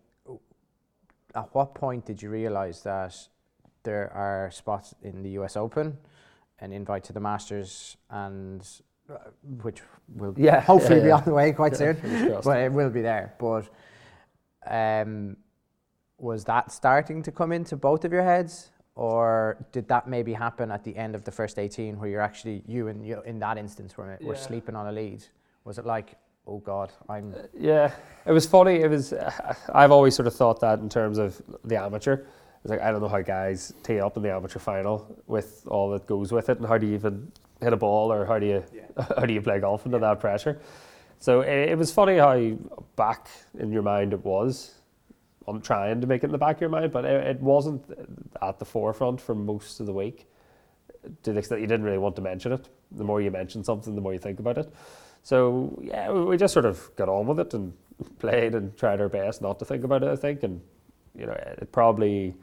[1.34, 3.14] At what point did you realise that
[3.84, 5.58] there are spots in the U.S.
[5.58, 5.98] Open,
[6.60, 8.66] an invite to the Masters, and
[9.10, 9.18] uh,
[9.62, 9.82] which
[10.16, 11.16] will Yeah, hopefully yeah, be yeah.
[11.18, 11.98] on the way quite soon.
[12.44, 13.34] but it will be there.
[13.38, 13.68] But
[14.72, 15.38] um,
[16.18, 20.72] was that starting to come into both of your heads, or did that maybe happen
[20.72, 23.58] at the end of the first eighteen, where you're actually you and you in that
[23.58, 24.40] instance were were Yeah.
[24.40, 25.24] sleeping on a lead?
[25.66, 26.16] Was it like,
[26.48, 27.92] oh God, I'm Yeah,
[28.26, 28.76] it was funny.
[28.82, 29.14] It was.
[29.74, 32.26] I've always sort of thought that in terms of the amateur.
[32.64, 35.92] It's like I don't know how guys tee up in the amateur final with all
[35.92, 38.46] that goes with it, and how do you even hit a ball, or how do
[38.46, 38.64] you
[39.18, 40.60] how do you play golf under that pressure?
[41.20, 42.58] So it, it was funny how
[42.96, 44.74] back in your mind it was.
[45.48, 47.84] on trying to make it in the back of your mind, but it, wasn't
[48.42, 50.28] at the forefront for most of the week.
[51.24, 52.68] To the extent you didn't really want to mention it.
[52.92, 54.74] The more you mention something, the more you think about it.
[55.22, 57.74] So yeah, we just sort of got on with it and
[58.20, 60.10] played and tried our best not to think about it.
[60.10, 60.62] I think, and
[61.16, 62.34] you know, it probably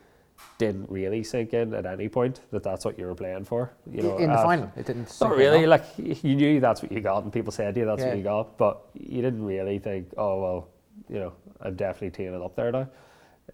[0.58, 3.72] didn't really sink in at any point that that's what you were playing for.
[3.90, 4.72] You know, in the af- final.
[4.76, 5.02] It didn't.
[5.02, 5.60] Not sink in, really.
[5.62, 5.68] no?
[5.68, 8.08] Like you knew that's what you got, and people said to you that's Yeah.
[8.08, 10.68] what you got, but you didn't really think, oh well,
[11.08, 12.88] you know, I'm definitely teeing it up there now.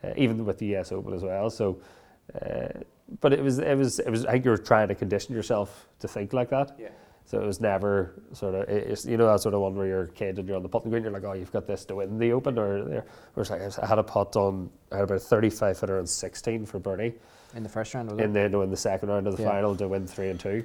[0.05, 1.48] Uh, even with the US Open as well.
[1.51, 1.81] So,
[2.40, 2.68] uh,
[3.20, 4.27] but it was it was it was.
[4.27, 6.77] I think you were trying to condition yourself to think like that.
[6.79, 6.88] Yeah.
[7.29, 10.05] So it was never sort of it's you know that sort of one where you're
[10.05, 11.03] a kid and you're on the putting green.
[11.03, 13.05] You're like, oh, you've got this to win the Open, or there.
[13.37, 14.71] It's like I had a putt on.
[14.91, 17.12] I had about a 35 footer and 16 for birdie
[17.55, 18.11] in the first round.
[18.11, 18.51] Was in it?
[18.53, 19.51] the in the second round of the Yeah.
[19.51, 20.64] final to win three and two,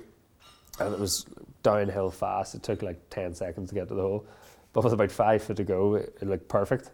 [0.79, 1.25] and it was
[1.63, 2.55] downhill fast.
[2.55, 4.25] It took like ten seconds to get to the hole,
[4.71, 6.91] but with about five foot to go, it, it looked perfect.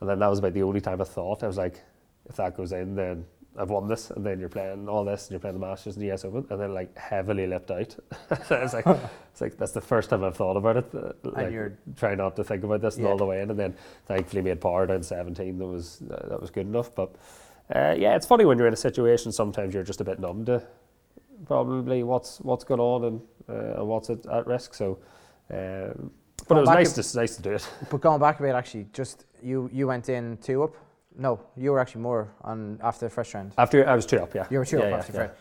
[0.00, 1.80] And then that was about the only time I thought I was like,
[2.28, 3.26] if that goes in, then
[3.58, 4.10] I've won this.
[4.10, 6.46] And then you're playing all this, and you're playing the Masters and the US Open,
[6.50, 7.96] and then like heavily lipped out.
[8.30, 10.94] it's like it's like that's the first time I've thought about it.
[10.94, 13.10] uh, Like you're- trying not to think about this and Yeah.
[13.10, 13.74] all the way in, and then
[14.06, 15.58] thankfully made par down 17.
[15.58, 17.14] That was uh, that was good enough, but.
[17.74, 19.32] Uh, yeah, it's funny when you're in a situation.
[19.32, 20.62] Sometimes you're just a bit numb to
[21.46, 24.74] probably what's what's going on and uh, and what's at, at risk.
[24.74, 24.98] So,
[25.50, 26.10] um,
[26.46, 27.66] but Going it was nice to- to nice to do it.
[27.90, 30.74] But going back a bit, actually, just you you went in two up.
[31.16, 33.52] No, you were actually more on after the first round.
[33.56, 34.46] After I was two up, yeah.
[34.50, 35.18] You were two yeah, up yeah, after yeah.
[35.26, 35.40] first.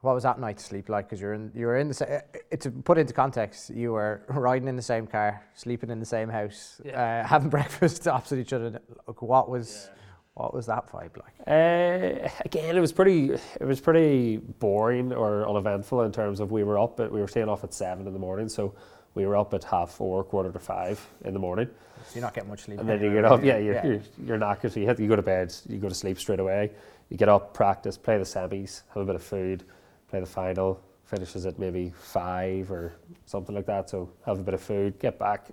[0.00, 1.06] What was that night to sleep like?
[1.06, 4.22] Because you're in, you were in the sa- uh, to put into context, you were
[4.28, 8.52] riding in the same car, sleeping in the same house, uh, having breakfast opposite each
[8.52, 8.80] other.
[9.06, 9.90] Look, what was
[10.34, 11.34] what was that vibe like?
[11.46, 13.32] Uh, again, it was pretty.
[13.32, 17.28] It was pretty boring or uneventful in terms of we were up, but we were
[17.28, 18.74] staying off at seven in the morning, so
[19.18, 21.68] we were up at half four, quarter to five in the morning.
[22.06, 22.78] So you're not getting much sleep.
[22.78, 25.08] And then you get up, yeah, you're, You're, you're knackered, so you, have to, you
[25.08, 26.70] go to bed, you go to sleep straight away.
[27.08, 29.64] You get up, practice, play the semis, have a bit of food,
[30.08, 32.94] play the final, finishes at maybe five or
[33.26, 33.90] something like that.
[33.90, 35.48] So have a bit of food, get back,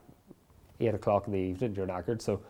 [0.79, 2.21] eight o'clock in the evening, you're knackered.
[2.21, 2.41] So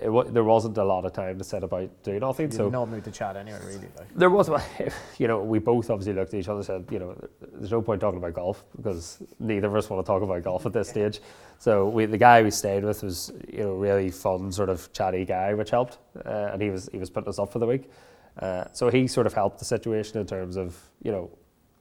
[0.00, 2.50] it, wa- there wasn't a lot of time to set about doing nothing.
[2.50, 3.88] You so no mood to chat anyway, really.
[3.98, 4.14] Like.
[4.14, 4.50] there was,
[5.18, 7.16] you know, we both obviously looked at each other and said, you know,
[7.52, 10.66] there's no point talking about golf because neither of us want to talk about golf
[10.66, 11.20] at this stage.
[11.58, 15.24] So we, the guy we stayed with was, you know, really fun, sort of chatty
[15.24, 17.90] guy, which helped, uh, and he was he was putting us up for the week.
[18.38, 21.30] Uh, so he sort of helped the situation in terms of, you know,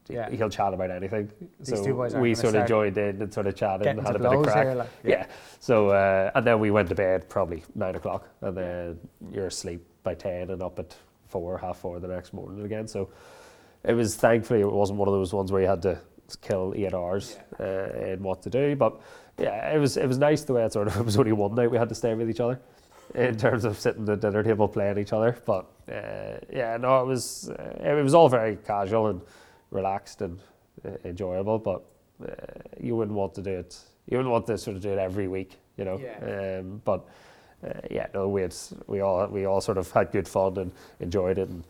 [0.10, 0.30] Yeah.
[0.32, 1.32] he'll chat about anything.
[1.60, 4.34] These so we sort of joined in and sort of chatted and had a bit
[4.34, 4.66] of crack.
[4.66, 5.28] here, like, yeah.
[5.60, 9.00] So uh, and then we went to bed probably nine o'clock, and then
[9.32, 10.96] you're asleep by ten and up at
[11.28, 12.88] four, half four the next morning again.
[12.88, 13.10] So
[13.84, 16.00] it was thankfully it wasn't one of those ones where you had to
[16.42, 18.76] kill eight hours uh, in what to do.
[18.76, 19.00] But
[19.38, 21.56] yeah, it was it was nice the way it sort of it was only one
[21.56, 22.60] night we had to stay with each other
[23.16, 25.38] in terms of sitting at the dinner table playing each other.
[25.46, 29.22] But uh, yeah, no, it was uh, it was all very casual and
[29.72, 30.40] relaxed and
[30.86, 31.60] uh, enjoyable.
[31.60, 31.84] But
[32.24, 32.34] uh,
[32.80, 33.78] you wouldn't want to do it.
[34.08, 36.00] You wouldn't want to sort of do it every week, you know.
[36.00, 36.60] Yeah.
[36.60, 37.08] Um, but
[37.66, 38.56] uh, yeah, no, we had,
[38.88, 41.64] we all we all sort of had good fun and enjoyed it, and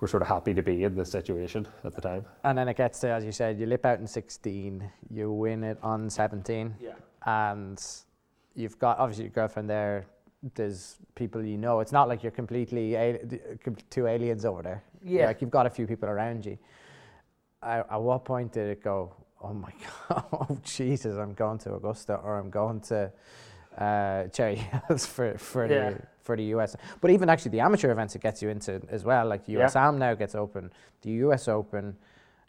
[0.00, 2.24] we're sort of happy to be in this situation at the time.
[2.44, 5.64] And then it gets to, as you said, you lip out in 16, you win
[5.64, 6.90] it on 17, Yeah.
[7.24, 7.82] and
[8.54, 10.04] you've got obviously your girlfriend there.
[10.54, 11.80] There's people you know.
[11.80, 13.18] It's not like you're completely al-
[13.64, 14.82] com- two aliens over there.
[15.02, 15.26] Yeah.
[15.28, 16.58] like you've got a few people around you.
[17.66, 19.12] At, at what point did it go?
[19.42, 19.72] Oh my
[20.08, 20.24] god!
[20.32, 21.16] Oh Jesus!
[21.16, 23.10] I'm going to Augusta, or I'm going to
[23.76, 25.90] uh, Cherry Hills for for Yeah.
[25.90, 26.76] the for the US.
[27.00, 29.26] But even actually the amateur events it gets you into as well.
[29.26, 29.66] Like the Yeah.
[29.66, 30.70] USAM now gets open,
[31.02, 31.96] the US Open,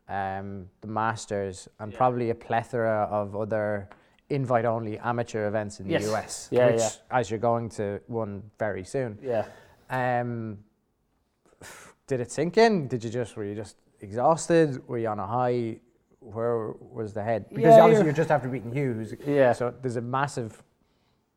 [0.09, 1.97] um, the Masters, and Yeah.
[1.97, 3.89] probably a plethora of other
[4.29, 6.47] invite-only amateur events in the US.
[6.51, 6.89] Yeah, which, yeah.
[7.19, 9.17] as you're going to one very soon.
[9.21, 9.45] Yeah.
[9.89, 10.57] Um,
[12.07, 12.87] did it sink in?
[12.87, 14.87] Did you just were you just exhausted?
[14.87, 15.77] Were you on a high?
[16.19, 17.45] Where was the head?
[17.49, 18.93] Because Yeah, obviously you're- you're just after beating Hugh.
[18.93, 19.53] Who's, Yeah.
[19.53, 20.63] So there's a massive.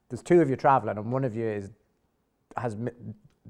[0.09, 1.71] There's two of you traveling, and one of you is
[2.57, 2.91] has mi-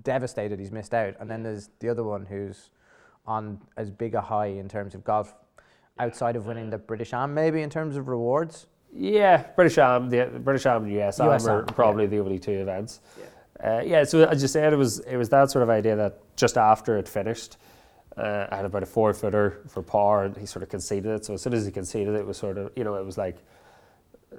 [0.03, 0.59] devastated.
[0.59, 2.71] He's missed out, and then there's the other one who's
[3.27, 5.35] on as big a high in terms of golf,
[5.99, 8.67] outside of winning the British Am, maybe in terms of rewards.
[8.93, 13.01] Yeah, British Am, the British Am and US Am are probably the only two events.
[13.19, 13.79] Yeah.
[13.79, 16.19] Uh, yeah, so as you said, it was it was that sort of idea that
[16.37, 17.57] just after it finished,
[18.17, 21.25] uh, I had about a four footer for par, and he sort of conceded it.
[21.25, 23.17] So as soon as he conceded it, it was sort of you know it was
[23.17, 23.37] like,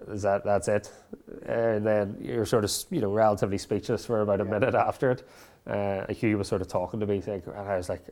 [0.10, 0.92] is that that's it,
[1.46, 5.28] and then you're sort of you know relatively speechless for about a minute after it.
[5.68, 8.04] Uh, Hugh was sort of talking to me, like, and I was like.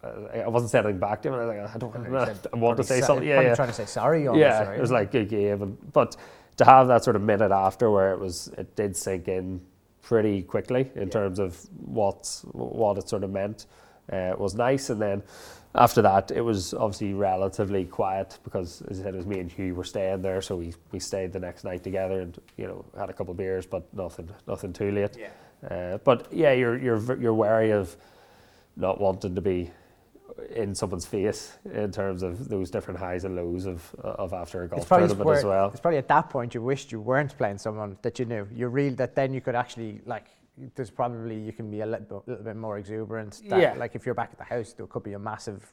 [0.00, 1.34] Uh, I wasn't saying back to him.
[1.34, 3.26] I was like, I don't, I want to say something.
[3.26, 4.22] Yeah, yeah trying to say sorry.
[4.22, 4.78] Yeah, right?
[4.78, 6.16] it was like good game, but
[6.58, 9.60] to have that sort of minute after where it was, it did sink in
[10.02, 13.66] pretty quickly in terms of what what it sort of meant.
[14.12, 15.22] Uh, was nice, and then
[15.74, 19.52] after that, it was obviously relatively quiet because, as I said, it was me and
[19.52, 22.84] Hugh were staying there, so we, we stayed the next night together and you know
[22.98, 25.16] had a couple of beers, but nothing nothing too late.
[25.18, 25.28] Yeah.
[25.70, 27.96] Uh, but yeah, you're you're you're wary of
[28.76, 29.70] not wanting to be
[30.54, 34.68] in someone's face in terms of those different highs and lows of of after a
[34.68, 35.68] golf It's probably, tournament where- as well.
[35.70, 38.46] it's probably at that point you wished you weren't playing someone that you knew.
[38.54, 40.26] You real that then you could actually like.
[40.74, 43.40] There's probably you can be a little bit, little bit more exuberant.
[43.48, 43.74] That, Yeah.
[43.74, 45.72] Like if you're back at the house, there could be a massive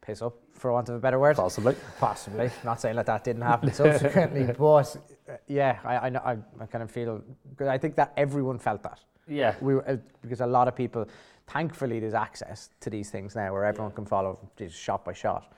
[0.00, 1.36] piss up, for want of a better word.
[1.36, 1.76] Possibly.
[1.98, 2.50] Possibly.
[2.64, 4.96] Not saying that that didn't happen subsequently, but
[5.28, 7.22] uh, yeah, I, I, know- I, I kind of feel.
[7.56, 8.98] Cause I think that everyone felt that.
[9.28, 9.54] Yeah.
[9.60, 11.06] We were, uh, because a lot of people,
[11.46, 15.52] thankfully, there's access to these things now where everyone can follow just shot by shot.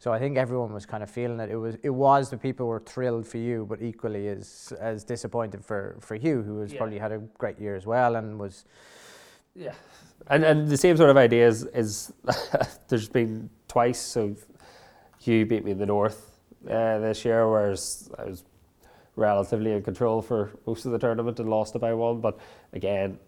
[0.00, 1.50] So I think everyone was kind of feeling it.
[1.50, 5.64] It was it was the people were thrilled for you, but equally as as disappointed
[5.64, 6.78] for for Hugh, who has Yeah.
[6.78, 8.64] probably had a great year as well and was
[9.54, 9.74] Yeah.
[10.28, 12.12] And and the same sort of idea is, is
[12.88, 13.98] there's been twice.
[14.00, 14.36] So
[15.18, 16.38] Hugh beat me in the north
[16.68, 18.44] uh, this year, whereas I was
[19.16, 22.20] relatively in control for most of the tournament and lost it by one.
[22.20, 22.38] But
[22.72, 23.18] again,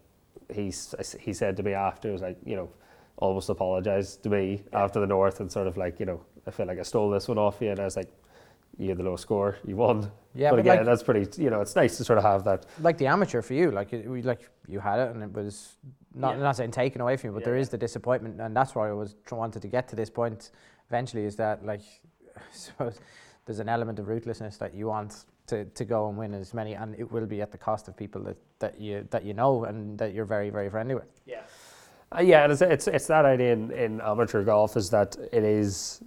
[0.55, 2.69] he's he said to me after, it was like you know,
[3.17, 6.67] almost apologised to me after the north and sort of like you know, I feel
[6.67, 8.11] like I stole this one off you, and I was like.
[8.79, 9.59] You had the low score.
[9.67, 10.11] You won.
[10.33, 11.43] Yeah, but, but again, like- that's pretty.
[11.43, 12.65] You know, it's nice to sort of have that.
[12.81, 13.71] like the amateur for you.
[13.73, 15.77] Like it, like you had it, and it was
[16.15, 16.43] not Yeah.
[16.45, 18.89] not saying taken away from you, but Yeah, there is the disappointment, and that's why
[18.89, 20.51] I was wanted to get to this point.
[20.89, 21.83] Eventually, is that like
[22.37, 23.01] I suppose
[23.45, 26.75] there's an element of ruthlessness that you want to, to go and win as many,
[26.75, 29.65] and it will be at the cost of people that, that you that you know
[29.65, 31.11] and that you're very very friendly with.
[31.27, 31.43] Yeah.
[32.17, 35.45] Uh, yeah, and it's, it's it's that idea in, in amateur golf is that it
[35.45, 36.03] is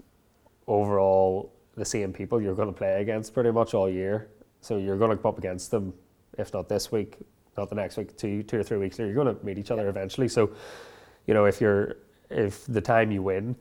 [0.68, 4.30] overall the same people you're going to play against pretty much all year.
[4.62, 5.94] So you're going to come up against them,
[6.38, 7.18] if not this week,
[7.58, 9.12] not the next week, two two or three weeks later.
[9.12, 10.28] You're going to meet each other eventually.
[10.28, 10.52] So,
[11.28, 11.98] you know, if you're
[12.30, 13.56] if the time you win,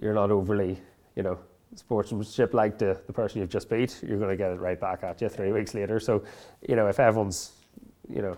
[0.00, 0.78] you're not overly,
[1.16, 1.38] you know,
[1.74, 5.02] sportsmanship like the, the person you've just beat, you're going to get it right back
[5.02, 5.98] at you three weeks later.
[6.00, 6.24] So,
[6.68, 7.52] you know, if everyone's,
[8.08, 8.36] you know,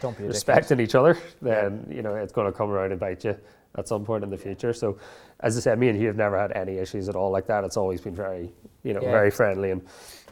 [0.00, 3.24] Don't be respecting each other, then you know it's going to come around and bite
[3.24, 3.36] you
[3.76, 4.72] at some point in the future.
[4.72, 4.98] So,
[5.40, 7.64] as I said, me and you have never had any issues at all like that.
[7.64, 8.52] It's always been very,
[8.82, 9.10] you know, Yeah.
[9.10, 9.82] very friendly, and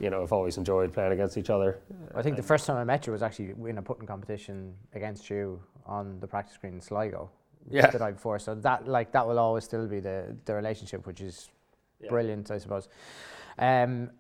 [0.01, 1.79] you know, I've always enjoyed playing against each other.
[2.15, 5.29] I think the first time I met you was actually in a putting competition against
[5.31, 7.31] you on the practice green in Sligo.
[7.69, 7.91] Yeah.
[7.91, 8.39] The night before.
[8.41, 11.49] So that like that will always still be the the relationship, which is
[12.01, 12.09] Yeah.
[12.11, 12.89] brilliant, I suppose.
[13.59, 14.11] Um,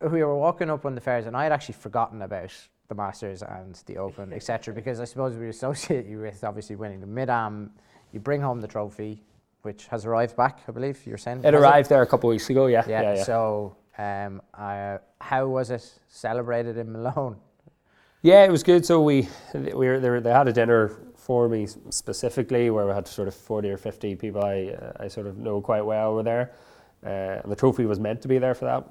[0.00, 2.52] we were walking up on the fairs, and I had actually forgotten about
[2.88, 4.72] the Masters and the Open, etc.
[4.74, 7.72] Because I suppose we associate you with obviously winning the Mid Am.
[8.16, 9.22] You bring home the trophy,
[9.60, 11.44] which has arrived back, I believe you were saying.
[11.44, 12.64] It arrived there a couple of weeks ago.
[12.64, 13.02] Yeah, Yeah.
[13.02, 13.24] yeah, yeah.
[13.24, 17.36] So, um, uh, how was it celebrated in Malone?
[18.22, 18.86] Yeah, it was good.
[18.86, 22.92] So we we were, they, were, they had a dinner for me specifically where we
[22.94, 26.14] had sort of forty or fifty people I uh, I sort of know quite well
[26.14, 26.52] were there,
[27.04, 28.82] uh, and the trophy was meant to be there for that,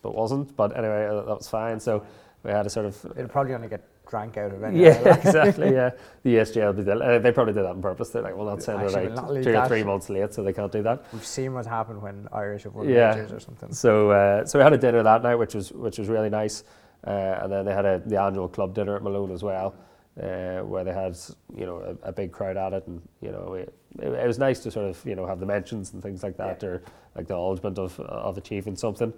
[0.00, 0.56] but wasn't.
[0.56, 1.78] But anyway, uh, that was fine.
[1.80, 2.02] So
[2.44, 4.86] we had a sort of It'll probably only get drank out of anyway.
[4.86, 5.72] yeah, exactly.
[5.72, 5.90] Yeah,
[6.24, 8.10] the be del- uh, they probably did that on purpose.
[8.10, 10.10] They're like, well, that's send it Actually, we'll out not leave two or three months
[10.10, 11.04] late, so they can't do that.
[11.12, 13.14] We've seen what happened when Irish have won Yeah.
[13.14, 13.72] majors or something.
[13.72, 16.64] So uh, so we had a dinner that night, which was which was really nice,
[17.06, 19.74] uh, and then they had a, the annual club dinner at Malone as well,
[20.20, 21.16] uh, where they had
[21.56, 24.38] you know a, a big crowd at it, and you know it, it, it was
[24.38, 26.82] nice to sort of you know have the mentions and things like that, or
[27.14, 29.12] like the acknowledgement of of achieving something.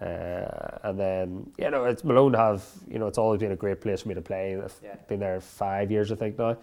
[0.00, 3.80] Uh, and then you know it's Malone have you know it's always been a great
[3.80, 4.54] place for me to play.
[4.62, 4.96] I've Yeah.
[5.08, 6.56] been there five years I think now,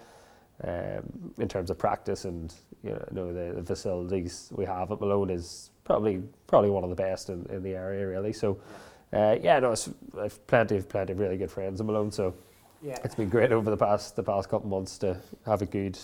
[0.64, 2.54] um, in terms of practice and
[2.84, 6.96] you know the, the facilities we have at Malone is probably probably one of the
[6.96, 8.34] best in, in the area really.
[8.34, 8.60] So
[9.12, 12.12] uh, yeah, no, it's, I've plenty of plenty of really good friends in Malone.
[12.12, 12.36] So
[12.84, 12.98] Yeah.
[13.04, 15.98] it's been great over the past the past couple months to have a good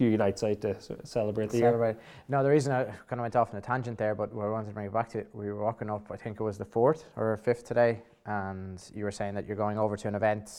[0.00, 1.66] few nights out to sort of celebrate the year.
[1.66, 1.96] Celebrate.
[2.30, 4.68] No, the reason I kind of went off on a tangent there, but we wanted
[4.68, 6.64] to bring it back to it, we were walking up, I think it was the
[6.64, 10.50] fourth or fifth today, and you were saying that you're going over to an event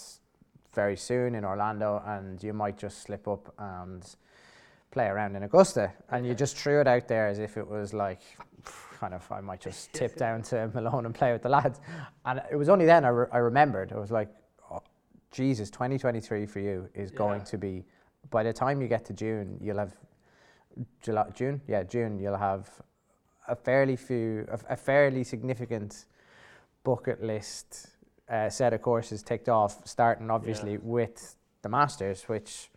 [0.75, 4.15] very soon in Orlando, and you might just slip up and
[4.91, 7.95] play around in Augusta, and you just threw it out there as if it was
[7.95, 8.21] like
[8.99, 11.79] kind of I might just tip down to Malone and play with the lads,
[12.25, 14.29] and it was only then I, re- I remembered I was like,
[14.71, 14.83] oh,
[15.31, 17.83] Jesus, 2023 for you is going to be.
[18.29, 19.93] By the time you get to June, you'll have
[21.01, 22.19] July, June, yeah, June.
[22.19, 22.69] You'll have
[23.47, 26.05] a fairly few, a, a fairly significant
[26.83, 27.87] bucket list
[28.29, 29.85] uh, set of courses ticked off.
[29.85, 30.79] Starting obviously Yeah.
[30.81, 32.69] with the Masters, which,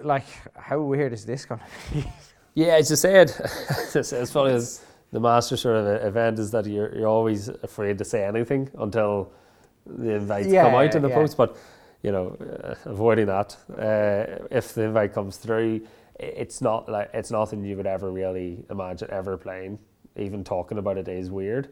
[0.00, 2.10] like, how weird is this going to be?
[2.58, 3.30] Yeah, as you said,
[3.94, 4.80] as funny as
[5.12, 9.30] the master sort of event is that you're you're always afraid to say anything until
[9.84, 11.14] the invites come out in the yeah.
[11.14, 11.36] post.
[11.36, 11.58] But
[12.06, 13.56] you know, uh, avoiding that.
[13.68, 15.80] Uh, if the invite comes through,
[16.20, 19.76] it's not like it's nothing you would ever really imagine ever playing.
[20.16, 21.68] Even talking about it is weird.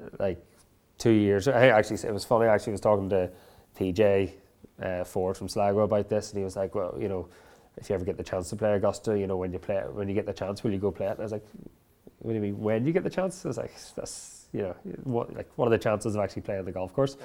[0.00, 0.38] Uh, Like
[0.96, 2.46] two years, I actually it was funny.
[2.46, 3.30] I actually was talking to
[3.78, 4.32] TJ
[4.82, 7.28] uh, Ford from Sligo about this, and he was like, "Well, you know."
[7.80, 9.92] if you ever get the chance to play Augusta, you know, when you play it,
[9.94, 11.10] when you get the chance, will you go play it?
[11.12, 11.46] And I was like,
[12.18, 13.44] what do you mean, when you get the chance?
[13.44, 16.64] I was like, that's, you know, what, like, what are the chances of actually playing
[16.64, 17.16] the golf course?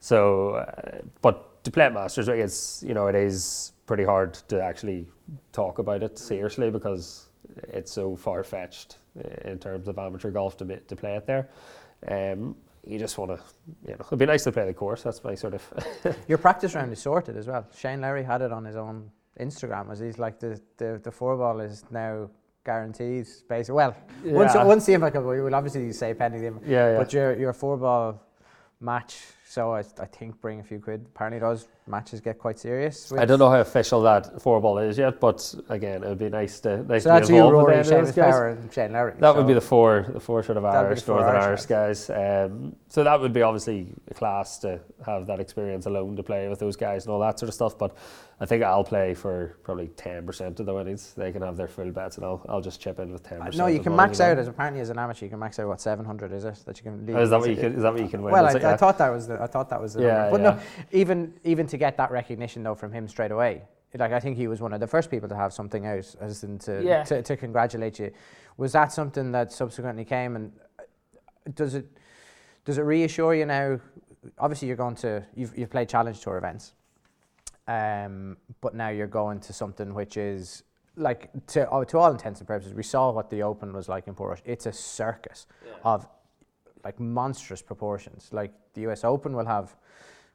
[0.00, 4.62] So, uh, but to play at Masters, it's, you know, it is pretty hard to
[4.62, 5.06] actually
[5.52, 7.28] talk about it seriously because
[7.68, 8.96] it's so far fetched
[9.44, 11.48] in terms of amateur golf to, to play it there.
[12.08, 13.38] Um, you just want to,
[13.86, 15.02] you know, it'd be nice to play the course.
[15.02, 17.66] That's my sort of Your practice round is sorted as well.
[17.76, 21.36] Shane Lowry had it on his own Instagram as he's like the the, the four
[21.36, 22.30] ball is now
[22.64, 23.26] guaranteed.
[23.50, 23.94] Basically, well,
[24.24, 24.64] once Yeah.
[24.64, 26.66] once the invite comes, we will obviously say pending the invite.
[26.66, 26.98] yeah, yeah.
[26.98, 28.22] But your your four ball
[28.80, 29.20] match,
[29.50, 31.04] so I, I think bring a few quid.
[31.12, 33.12] Apparently those matches get quite serious.
[33.12, 36.28] I don't know how official that four ball is yet, but again, it would be
[36.28, 38.58] nice to nice So to that's be you, involved with Rory, those guys.
[38.58, 39.14] And Shane Lowry.
[39.18, 42.10] That would be the four, the four sort of Irish, Northern Irish Irish guys.
[42.10, 46.48] Um, so that would be obviously a class to have that experience alone to play
[46.48, 47.76] with those guys and all that sort of stuff.
[47.76, 47.96] But
[48.42, 51.12] I think I'll play for probably ten percent of the winnings.
[51.12, 53.56] They can have their full bets, and I'll I'll just chip in with ten percent.
[53.56, 55.26] No, you can max out as apparently as an amateur.
[55.26, 57.06] You can max out what seven hundred is it that you can.
[57.14, 57.74] Oh, is that what you can?
[57.74, 58.32] Is that what you can win?
[58.32, 58.64] Well, I, it?
[58.64, 60.38] I thought that was the I thought that was the Yeah, number.
[60.38, 60.50] But yeah.
[60.54, 63.62] no, even even to get that recognition though from him straight away,
[63.98, 66.42] like I think he was one of the first people to have something out as
[66.42, 67.04] in to Yeah.
[67.04, 68.10] to, to congratulate you.
[68.56, 70.82] Was that something that subsequently came and uh,
[71.54, 71.86] does it
[72.64, 73.78] does it reassure you now?
[74.38, 76.72] Obviously, you're going to you've you've played challenge tour events,
[77.68, 80.62] um, but now you're going to something which is
[80.96, 84.06] like to oh, to all intents and purposes, we saw what the Open was like
[84.06, 84.40] in Portrush.
[84.44, 85.46] It's a circus
[85.84, 86.06] of
[86.84, 88.28] like monstrous proportions.
[88.32, 89.04] Like the U.S.
[89.04, 89.74] Open will have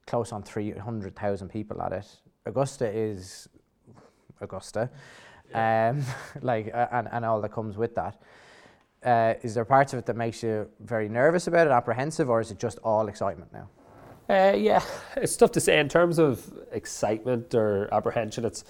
[0.07, 2.07] close on three hundred thousand people at it.
[2.45, 3.47] Augusta is
[4.41, 4.89] Augusta,
[5.53, 6.03] um,
[6.41, 8.21] like uh, and and all that comes with that.
[9.03, 12.41] Uh, is there parts of it that makes you very nervous about it, apprehensive, or
[12.41, 13.69] is it just all excitement now?
[14.29, 14.83] Uh, yeah,
[15.17, 18.45] it's tough to say in terms of excitement or apprehension.
[18.45, 18.63] It's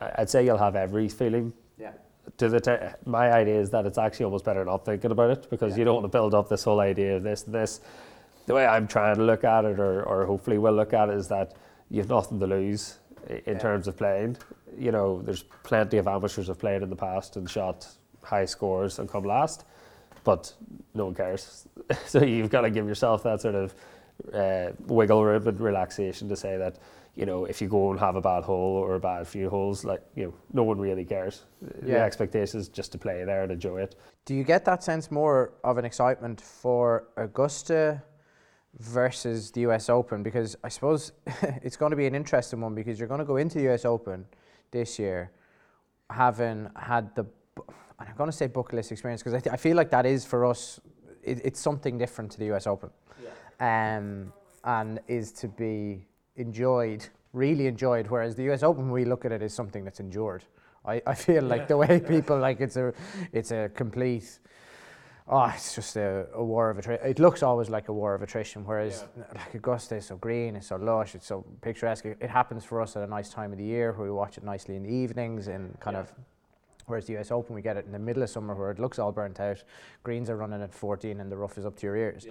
[0.00, 1.52] I'd say you'll have every feeling.
[1.78, 1.92] Yeah.
[2.38, 5.50] To the te- my idea is that it's actually almost better not thinking about it
[5.50, 7.80] because you don't want to build up this whole idea of this this.
[8.46, 11.16] The way I'm trying to look at it, or, or hopefully will look at it,
[11.16, 11.54] is that
[11.90, 13.58] you've nothing to lose in Yeah.
[13.58, 14.36] terms of playing.
[14.78, 17.88] You know, there's plenty of amateurs have played in the past and shot
[18.22, 19.64] high scores and come last,
[20.22, 20.52] but
[20.94, 21.66] no one cares.
[22.06, 23.74] so you've got to give yourself that sort of
[24.32, 26.78] uh, wiggle room and relaxation to say that
[27.14, 29.84] you know if you go and have a bad hole or a bad few holes,
[29.84, 31.44] like you know, no one really cares.
[31.82, 32.04] The Yeah.
[32.04, 33.94] expectation is just to play there and enjoy it.
[34.24, 38.02] Do you get that sense more of an excitement for Augusta
[38.78, 40.22] versus the US Open?
[40.22, 41.12] Because I suppose
[41.62, 43.84] it's going to be an interesting one because you're going to go into the US
[43.84, 44.26] Open
[44.70, 45.30] this year
[46.10, 47.24] having had the,
[47.98, 50.06] and I'm going to say bucket list experience because I, th- I feel like that
[50.06, 50.80] is for us,
[51.22, 52.90] it, it's something different to the US Open.
[53.60, 54.32] Um,
[54.64, 58.08] and is to be enjoyed, really enjoyed.
[58.08, 60.44] Whereas the US Open, we look at it as something that's endured.
[60.84, 62.92] I, I feel like the way people like it's a
[63.32, 64.38] it's a complete
[65.28, 68.22] oh it's just a, a war of attrition it looks always like a war of
[68.22, 69.04] attrition whereas
[69.34, 72.80] like Augusta is so green it's so lush it's so picturesque it, it happens for
[72.80, 74.88] us at a nice time of the year where we watch it nicely in the
[74.88, 76.02] evenings and kind Yeah.
[76.02, 76.12] of
[76.86, 78.98] whereas the US Open we get it in the middle of summer where it looks
[78.98, 79.62] all burnt out
[80.02, 82.26] greens are running at 14 and the rough is up to your ears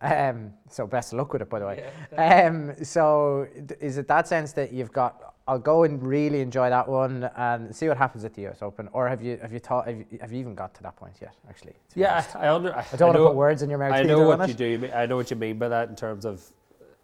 [0.00, 1.84] um, so best of luck with it, by the way.
[2.16, 5.34] Um, so d- is it that sense that you've got?
[5.46, 8.88] I'll go and really enjoy that one and see what happens at the US Open,
[8.92, 11.14] or have you have you thought have you, have you even got to that point
[11.20, 11.34] yet?
[11.48, 12.24] Actually, Yeah?
[12.34, 13.92] I, under, I, I don't want to put words in your mouth.
[13.92, 14.90] I know what you do.
[14.94, 16.44] I know what you mean by that in terms of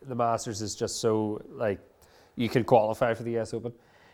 [0.07, 1.81] the Masters is just so like
[2.37, 3.73] you can qualify for the US Open.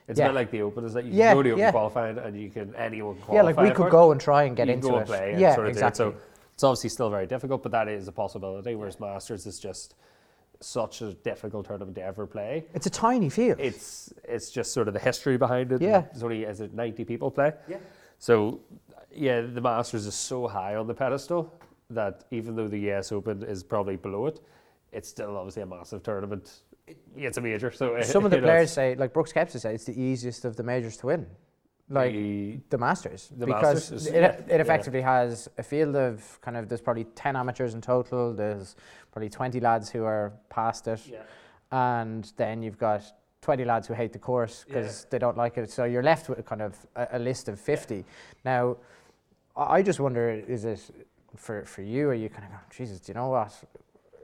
[0.09, 0.27] It's Yeah.
[0.27, 1.71] a bit like the Open is that you Yeah, can go to the Open yeah.
[1.73, 3.35] qualifying and you can anyone qualify.
[3.35, 3.91] Yeah, like we could it.
[3.91, 5.01] go and try and get you into can go it.
[5.01, 5.83] and play and yeah, sort of do it.
[5.87, 6.05] exactly.
[6.13, 6.15] So
[6.55, 8.75] it's obviously still very difficult, but that is a possibility.
[8.77, 9.95] Whereas Masters is just
[10.61, 12.65] such a difficult tournament to ever play.
[12.73, 13.59] it's a tiny field.
[13.61, 15.83] It's it's just sort of the history behind it.
[15.83, 16.05] Yeah.
[16.13, 17.53] it's only is it 90 people play.
[17.69, 17.77] Yeah.
[18.19, 18.61] So
[19.13, 21.53] yeah, the Masters is so high on the pedestal
[21.91, 24.41] that even though the US Open is probably below it,
[24.93, 26.63] it's still obviously a massive tournament.
[27.16, 27.70] It's a major.
[27.70, 30.62] So Some of the players say, like Brooks Koepka said, it's the easiest of the
[30.62, 31.26] majors to win.
[31.89, 33.30] Like the- the Masters.
[33.37, 34.57] The because Masters is- it, yeah, it yeah.
[34.57, 38.32] effectively has a field of kind of there's probably 10 amateurs in total.
[38.34, 38.76] There's
[39.12, 41.01] probably 20 lads who are past it.
[41.07, 41.22] Yeah.
[41.72, 43.03] and then you've got
[43.43, 45.70] 20 lads who hate the course because they don't like it.
[45.70, 48.05] So you're left with kind of a, a list of 50
[48.45, 48.76] now
[49.57, 50.80] I I just wonder is it
[51.37, 52.09] for, for you?
[52.11, 53.53] Are you kind of going Jesus do you know what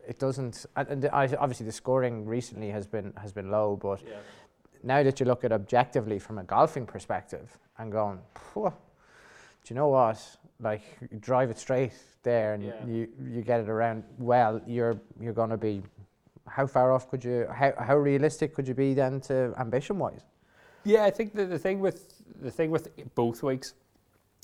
[0.07, 4.17] it doesn't and, I, obviously the scoring recently has been has been low but yeah.
[4.83, 8.19] now that you look at objectively from a golfing perspective and going,
[8.55, 8.71] do
[9.69, 10.19] you know what?
[10.61, 11.93] Like you drive it straight
[12.23, 12.87] there and Yeah.
[12.87, 15.83] you, you get it around well, you're you're gonna be
[16.49, 20.25] how far off could you how, how realistic could you be then to ambition wise?
[20.85, 23.75] Yeah, I think the, the thing with the thing with both weeks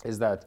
[0.04, 0.44] is that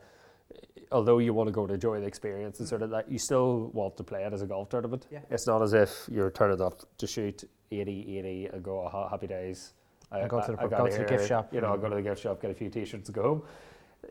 [0.91, 3.69] although you want to go and enjoy the experience and sort of that, you still
[3.73, 5.07] want to play it as a golf tournament.
[5.11, 5.19] Yeah.
[5.29, 9.27] It's not as if you're turning up to shoot 80, 80 and go, oh, happy
[9.27, 9.73] days.
[10.11, 11.53] I, And go to the I- I go to the gift shop.
[11.53, 13.43] You know, I'll go to the gift shop, get a few t-shirts and go home.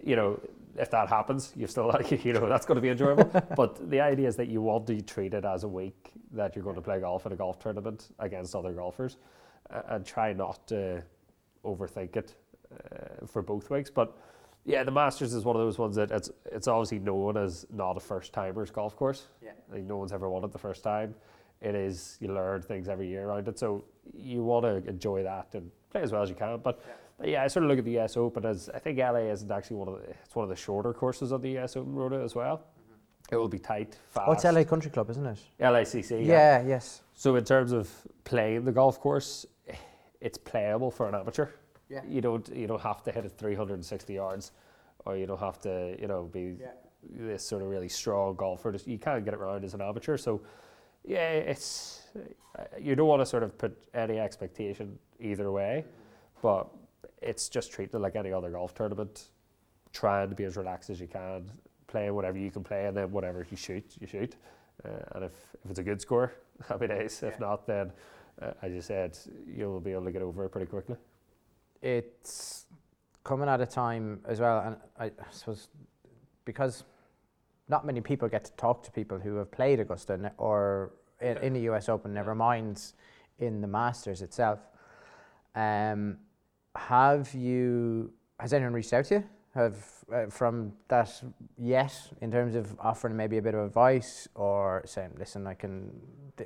[0.02, 0.40] You know,
[0.76, 3.24] if that happens, you've still like, you know, that's going to be enjoyable.
[3.56, 6.64] but the idea is that you want to treat it as a week that you're
[6.64, 9.18] going to play golf in a golf tournament against other golfers
[9.88, 11.02] and try not to
[11.64, 12.34] overthink it
[12.72, 13.90] uh, for both weeks.
[13.90, 14.16] But
[14.64, 17.96] yeah, the Masters is one of those ones that it's it's obviously known as not
[17.96, 19.26] a first timers golf course.
[19.42, 19.52] Yeah.
[19.72, 21.14] Like no one's ever won it the first time.
[21.60, 23.84] It is you learn things every year around it, so
[24.14, 26.58] you want to enjoy that and play as well as you can.
[26.62, 26.82] But
[27.18, 29.50] but yeah, I sort of look at the US Open as I think LA isn't
[29.50, 32.12] actually one of the, it's one of the shorter courses of the US Open road
[32.12, 32.58] as well.
[32.58, 33.34] Mm-hmm.
[33.34, 34.28] It will be tight, fast.
[34.28, 35.38] Oh, it's LA Country Club, isn't it?
[35.60, 36.26] LACC.
[36.26, 37.02] Yeah, yes.
[37.14, 37.90] So in terms of
[38.24, 39.46] playing the golf course,
[40.20, 41.48] it's playable for an amateur.
[41.90, 42.02] Yeah.
[42.08, 44.52] You don't you don't have to hit it 360 yards,
[45.04, 46.68] or you don't have to you know be Yeah.
[47.02, 48.72] this sort of really strong golfer.
[48.72, 50.16] Just- You can't get it around as an amateur.
[50.16, 50.40] So
[51.04, 52.06] yeah, it's
[52.58, 55.84] uh, you don't want to sort of put any expectation either way,
[56.42, 56.68] but
[57.22, 59.28] it's just treat it like any other golf tournament.
[59.92, 61.50] Trying to be as relaxed as you can,
[61.88, 64.36] playing whatever you can play, and then whatever you shoot, you shoot.
[64.84, 65.32] Uh, and if,
[65.64, 66.32] if it's a good score,
[66.68, 67.22] happy days.
[67.24, 67.92] If not, then
[68.40, 70.96] uh, as you said, you'll be able to get over it pretty quickly.
[71.82, 72.66] It's
[73.24, 75.68] coming at a time as well, and I, I suppose
[76.44, 76.84] because
[77.68, 81.36] not many people get to talk to people who have played Augusta ne- or in,
[81.38, 82.92] in the US Open, never mind
[83.38, 84.58] in the Masters itself.
[85.54, 86.18] Um,
[86.76, 88.12] have you?
[88.38, 89.24] Has anyone reached out to you?
[89.54, 91.22] Have uh, from that
[91.58, 95.90] yet in terms of offering maybe a bit of advice or saying, "Listen, I can
[96.36, 96.44] d-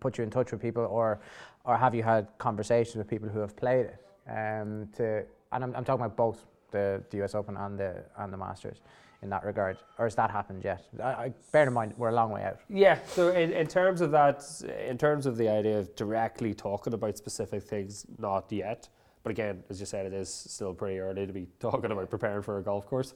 [0.00, 1.20] put you in touch with people," or
[1.64, 4.05] or have you had conversations with people who have played it?
[4.28, 8.32] Um, to and I'm, I'm talking about both the, the US Open and the and
[8.32, 8.80] the Masters
[9.22, 10.84] in that regard, or has that happened yet?
[11.02, 12.60] I, I, bear in mind we're a long way out.
[12.68, 12.98] Yeah.
[13.06, 14.44] So in, in terms of that,
[14.86, 18.88] in terms of the idea of directly talking about specific things, not yet.
[19.22, 22.42] But again, as you said, it is still pretty early to be talking about preparing
[22.42, 23.14] for a golf course.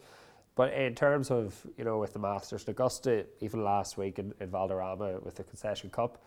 [0.56, 4.32] But in terms of you know with the Masters in Augusta, even last week in,
[4.40, 6.22] in Valderrama with the Concession Cup,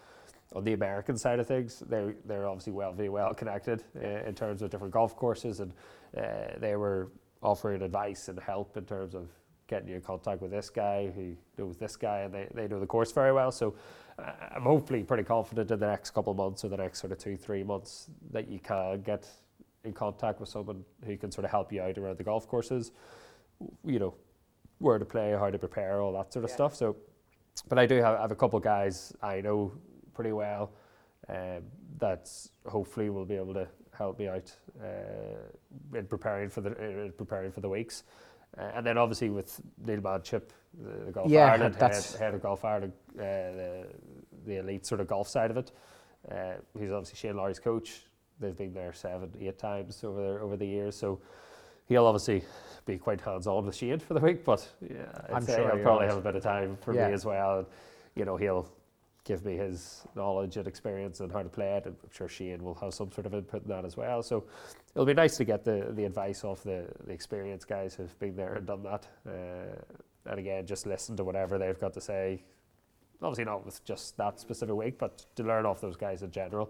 [0.53, 4.35] on the American side of things, they they're obviously well very well connected uh, in
[4.35, 5.73] terms of different golf courses, and
[6.17, 9.27] uh, they were offering advice and help in terms of
[9.67, 12.79] getting you in contact with this guy who knows this guy, and they, they know
[12.79, 13.51] the course very well.
[13.51, 13.75] So
[14.19, 17.11] uh, I'm hopefully pretty confident in the next couple of months or the next sort
[17.11, 19.27] of two three months that you can get
[19.83, 22.91] in contact with someone who can sort of help you out around the golf courses.
[23.83, 24.13] You know
[24.79, 26.55] where to play, how to prepare, all that sort of Yeah.
[26.55, 26.75] stuff.
[26.75, 26.95] So,
[27.69, 29.71] but I do have, have a couple of guys I know
[30.13, 30.71] pretty well
[31.29, 31.63] um,
[31.99, 32.29] that
[32.67, 34.51] hopefully will be able to help me out
[34.81, 38.03] uh, in preparing for the in preparing for the weeks.
[38.57, 40.49] Uh, and then obviously with Neil Manchip,
[40.83, 43.87] the, the Golf Yeah, Ireland head, head of Golf Ireland, uh, the,
[44.45, 45.71] the elite sort of golf side of it.
[46.31, 48.05] Uh, he's obviously Shane Lowry's coach.
[48.39, 50.95] They've been there seven, eight times over there over the years.
[50.95, 51.19] So
[51.87, 52.43] he'll obviously
[52.85, 54.45] be quite hands on with Shane for the week.
[54.45, 56.15] But yeah, I'm sure he'll probably will.
[56.15, 57.07] have a bit of time for Yeah.
[57.07, 57.59] me as well.
[57.59, 57.67] And,
[58.15, 58.67] you know, he'll
[59.25, 61.85] give me his knowledge and experience and how to play it.
[61.85, 64.21] I'm sure Shane will have some sort of input in that as well.
[64.21, 64.43] So
[64.93, 68.35] it'll be nice to get the, the advice off the, the experienced guys who've been
[68.35, 69.07] there and done that.
[69.25, 72.43] Uh, and again, just listen to whatever they've got to say.
[73.21, 76.69] Obviously, not with just that specific week, but to learn off those guys in general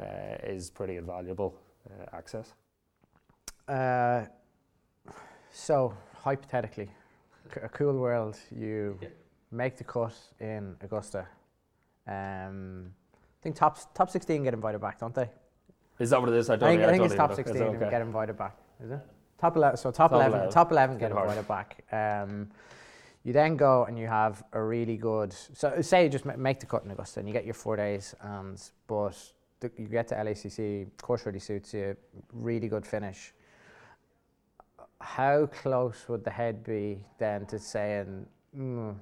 [0.00, 1.56] uh, is pretty invaluable
[1.88, 2.54] uh, access.
[3.68, 4.24] Uh,
[5.52, 6.90] so hypothetically,
[7.54, 8.98] c- a cool world, you
[9.52, 11.28] make the cut in Augusta.
[12.06, 15.30] Um, I think top top sixteen get invited back, don't they?
[15.98, 16.50] Is that what it is?
[16.50, 16.88] I I don't think, know.
[16.88, 17.32] I think it's top know.
[17.34, 17.90] Is it sixteen and okay?
[17.90, 18.56] get invited back.
[18.82, 19.00] Is it?
[19.38, 19.76] Top eleven.
[19.76, 20.52] So top, Top 11, 11.
[20.52, 21.28] Top eleven get Good hard.
[21.28, 21.84] invited back.
[21.92, 22.48] Um,
[23.24, 25.32] you then go and you have a really good.
[25.32, 28.14] So say you just make the cut in Augusta and you get your four days,
[28.20, 29.16] and but
[29.60, 30.88] the, you get to LACC.
[31.00, 31.96] Course really suits you.
[32.32, 33.32] Really good finish.
[35.00, 38.26] How close would the head be then to saying,
[38.58, 38.94] mm,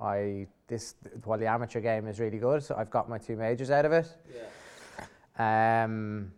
[0.00, 0.94] I this
[1.24, 3.92] while the amateur game is really good, so I've got my two majors out of
[3.92, 4.06] it.
[5.38, 6.32] Um,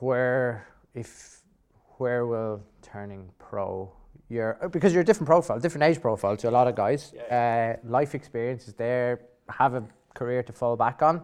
[0.00, 1.42] where if
[1.98, 3.92] where will turning pro?
[4.28, 7.14] You're because you're a different profile, different age profile to a lot of guys.
[7.14, 9.20] Uh, life experience is there.
[9.48, 9.84] Have a
[10.14, 11.22] career to fall back on.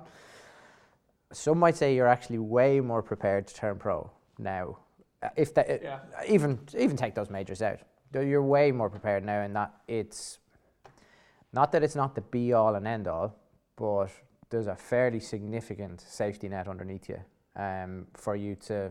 [1.32, 4.78] Some might say you're actually way more prepared to turn pro now.
[5.22, 5.98] Uh, if that, Yeah.
[6.28, 7.78] even even take those majors out,
[8.14, 10.38] you're way more prepared now, in that it's
[11.52, 13.34] not that it's not the be all and end all,
[13.76, 14.08] but
[14.50, 17.20] there's a fairly significant safety net underneath you
[17.56, 18.90] um, for you to,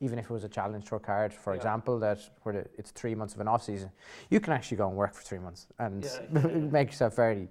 [0.00, 1.56] even if it was a challenge tour card, for Yeah.
[1.58, 3.90] example, that where the, it's three months of an off season,
[4.30, 6.46] you can actually go and work for three months and Yeah, yeah,
[6.78, 7.48] make yourself very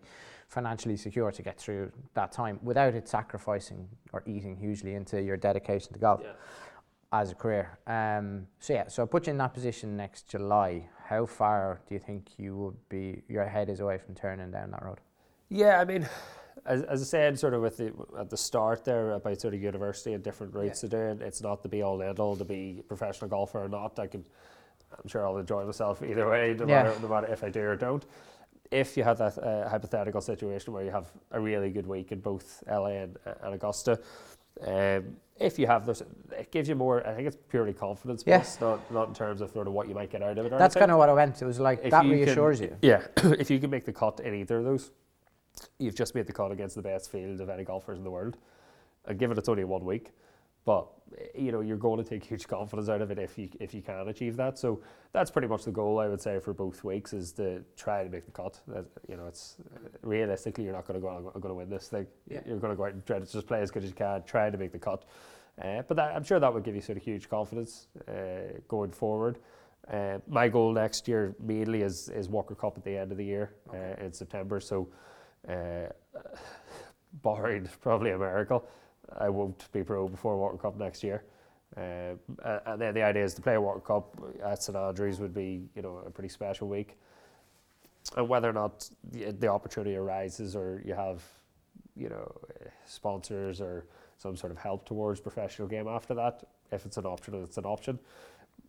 [0.47, 5.37] financially secure to get through that time without it sacrificing or eating hugely into your
[5.37, 6.21] dedication to golf.
[7.11, 7.77] As a career.
[7.87, 10.87] Um, so yeah, so I'll put you in that position next July.
[11.05, 13.21] How far do you think you would be?
[13.27, 14.99] Your head is away from turning down that road.
[15.49, 16.07] Yeah, I mean,
[16.65, 19.61] as, as I said, sort of with the, at the start there about sort of
[19.61, 22.43] university and different routes to do it, it's not the be all and all to
[22.45, 23.99] be a professional golfer or not.
[23.99, 24.25] I can,
[24.91, 26.83] I'm sure I'll enjoy myself either way, no, Yeah.
[26.83, 28.03] matter, no matter if I do or don't.
[28.71, 32.19] If you have that uh, hypothetical situation where you have a really good week in
[32.19, 33.99] both LA and, and Augusta,
[34.65, 37.05] um, if you have those, it gives you more.
[37.05, 38.51] I think it's purely confidence, Yes.
[38.51, 40.53] based, not not in terms of sort of what you might get out of it.
[40.53, 41.41] Or That's kind of what I went.
[41.41, 42.75] It was like If that you can- reassures you.
[42.81, 44.91] Yeah, if you can make the cut in either of those,
[45.79, 48.37] you've just made the cut against the best field of any golfers in the world.
[49.05, 50.11] And given it's only one week,
[50.65, 50.87] but
[51.17, 53.73] eh, you know you're going to take huge confidence out of it if you if
[53.73, 54.57] you can achieve that.
[54.57, 54.81] So
[55.13, 58.09] that's pretty much the goal I would say for both weeks is to try to
[58.09, 58.59] make the cut.
[58.67, 59.55] That, you know, it's
[60.01, 61.09] realistically you're not going to go.
[61.09, 62.07] I'm going to win this thing.
[62.27, 62.41] Yeah.
[62.45, 64.23] You're going to go out and try to just play as good as you can.
[64.23, 65.05] Try to make the cut.
[65.61, 68.91] Uh, but that, I'm sure that would give you sort of huge confidence uh, going
[68.91, 69.39] forward.
[69.89, 73.25] Uh, my goal next year mainly is is Walker Cup at the end of the
[73.25, 74.59] year uh, in September.
[74.59, 74.89] So,
[75.47, 75.89] uh,
[77.21, 78.67] barring probably a miracle,
[79.19, 81.23] I won't be pro before Walker Cup next year.
[81.75, 82.15] Uh,
[82.65, 85.81] and then the idea is to play a Cup at St Andrews would be, you
[85.81, 86.97] know, a pretty special week.
[88.15, 91.23] And whether or not the, the opportunity arises, or you have,
[91.95, 92.31] you know,
[92.85, 93.85] sponsors or
[94.17, 97.65] some sort of help towards professional game after that, if it's an option, it's an
[97.65, 97.99] option.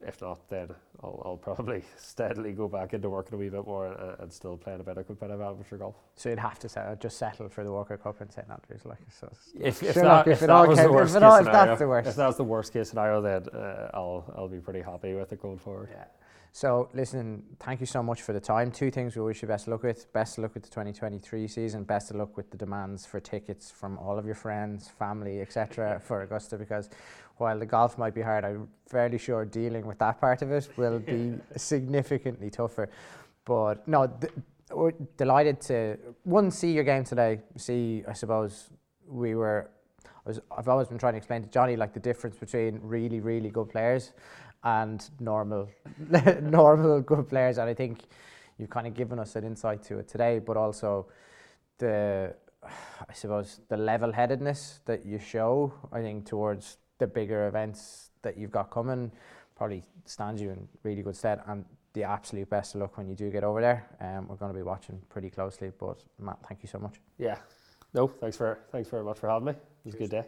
[0.02, 0.68] If not, then
[1.02, 4.56] I'll, I'll probably steadily go back into working a wee bit more and, and still
[4.56, 5.96] playing a bit of competitive amateur golf.
[6.16, 8.98] So you'd have to settle, just settle for the Walker Cup in St Andrews, like
[9.10, 9.30] so.
[9.58, 11.66] If, if, Sure, that, if, if it all came- if worst it all- if scenario,
[11.66, 12.08] that's the worst.
[12.08, 15.40] if that's the worst case scenario, then uh, I'll I'll be pretty happy with it
[15.40, 15.88] going forward.
[15.92, 16.04] Yeah.
[16.52, 18.70] So listen, thank you so much for the time.
[18.70, 20.10] Two things we wish you best luck with.
[20.14, 21.84] Best luck with the 2023 season.
[21.84, 26.00] Best of luck with the demands for tickets from all of your friends, family, etc.
[26.02, 26.88] for Augusta because
[27.38, 30.68] while the golf might be hard, I'm fairly sure dealing with that part of it
[30.76, 32.88] will be significantly tougher.
[33.44, 34.32] But no, th-
[34.72, 37.40] we're delighted to one see your game today.
[37.56, 38.70] See, I suppose
[39.06, 39.70] we were.
[40.04, 43.20] I was, I've always been trying to explain to Jonny like the difference between really,
[43.20, 44.12] really good players
[44.64, 45.68] and normal,
[46.42, 47.58] normal good players.
[47.58, 48.00] And I think
[48.58, 51.06] you've kind of given us an insight to it today, but also
[51.78, 52.34] the,
[52.64, 55.72] I suppose, the level-headedness that you show.
[55.92, 59.12] I think towards the bigger events that you've got coming
[59.56, 61.40] probably stands you in really good stead.
[61.46, 63.86] And the absolute best of luck when you do get over there.
[64.00, 65.72] Um, we're going to be watching pretty closely.
[65.78, 67.00] But Matt, thank you so much.
[67.18, 67.38] Yeah.
[67.94, 69.52] No, thanks for thanks very much for having me.
[69.52, 70.24] It was a good day.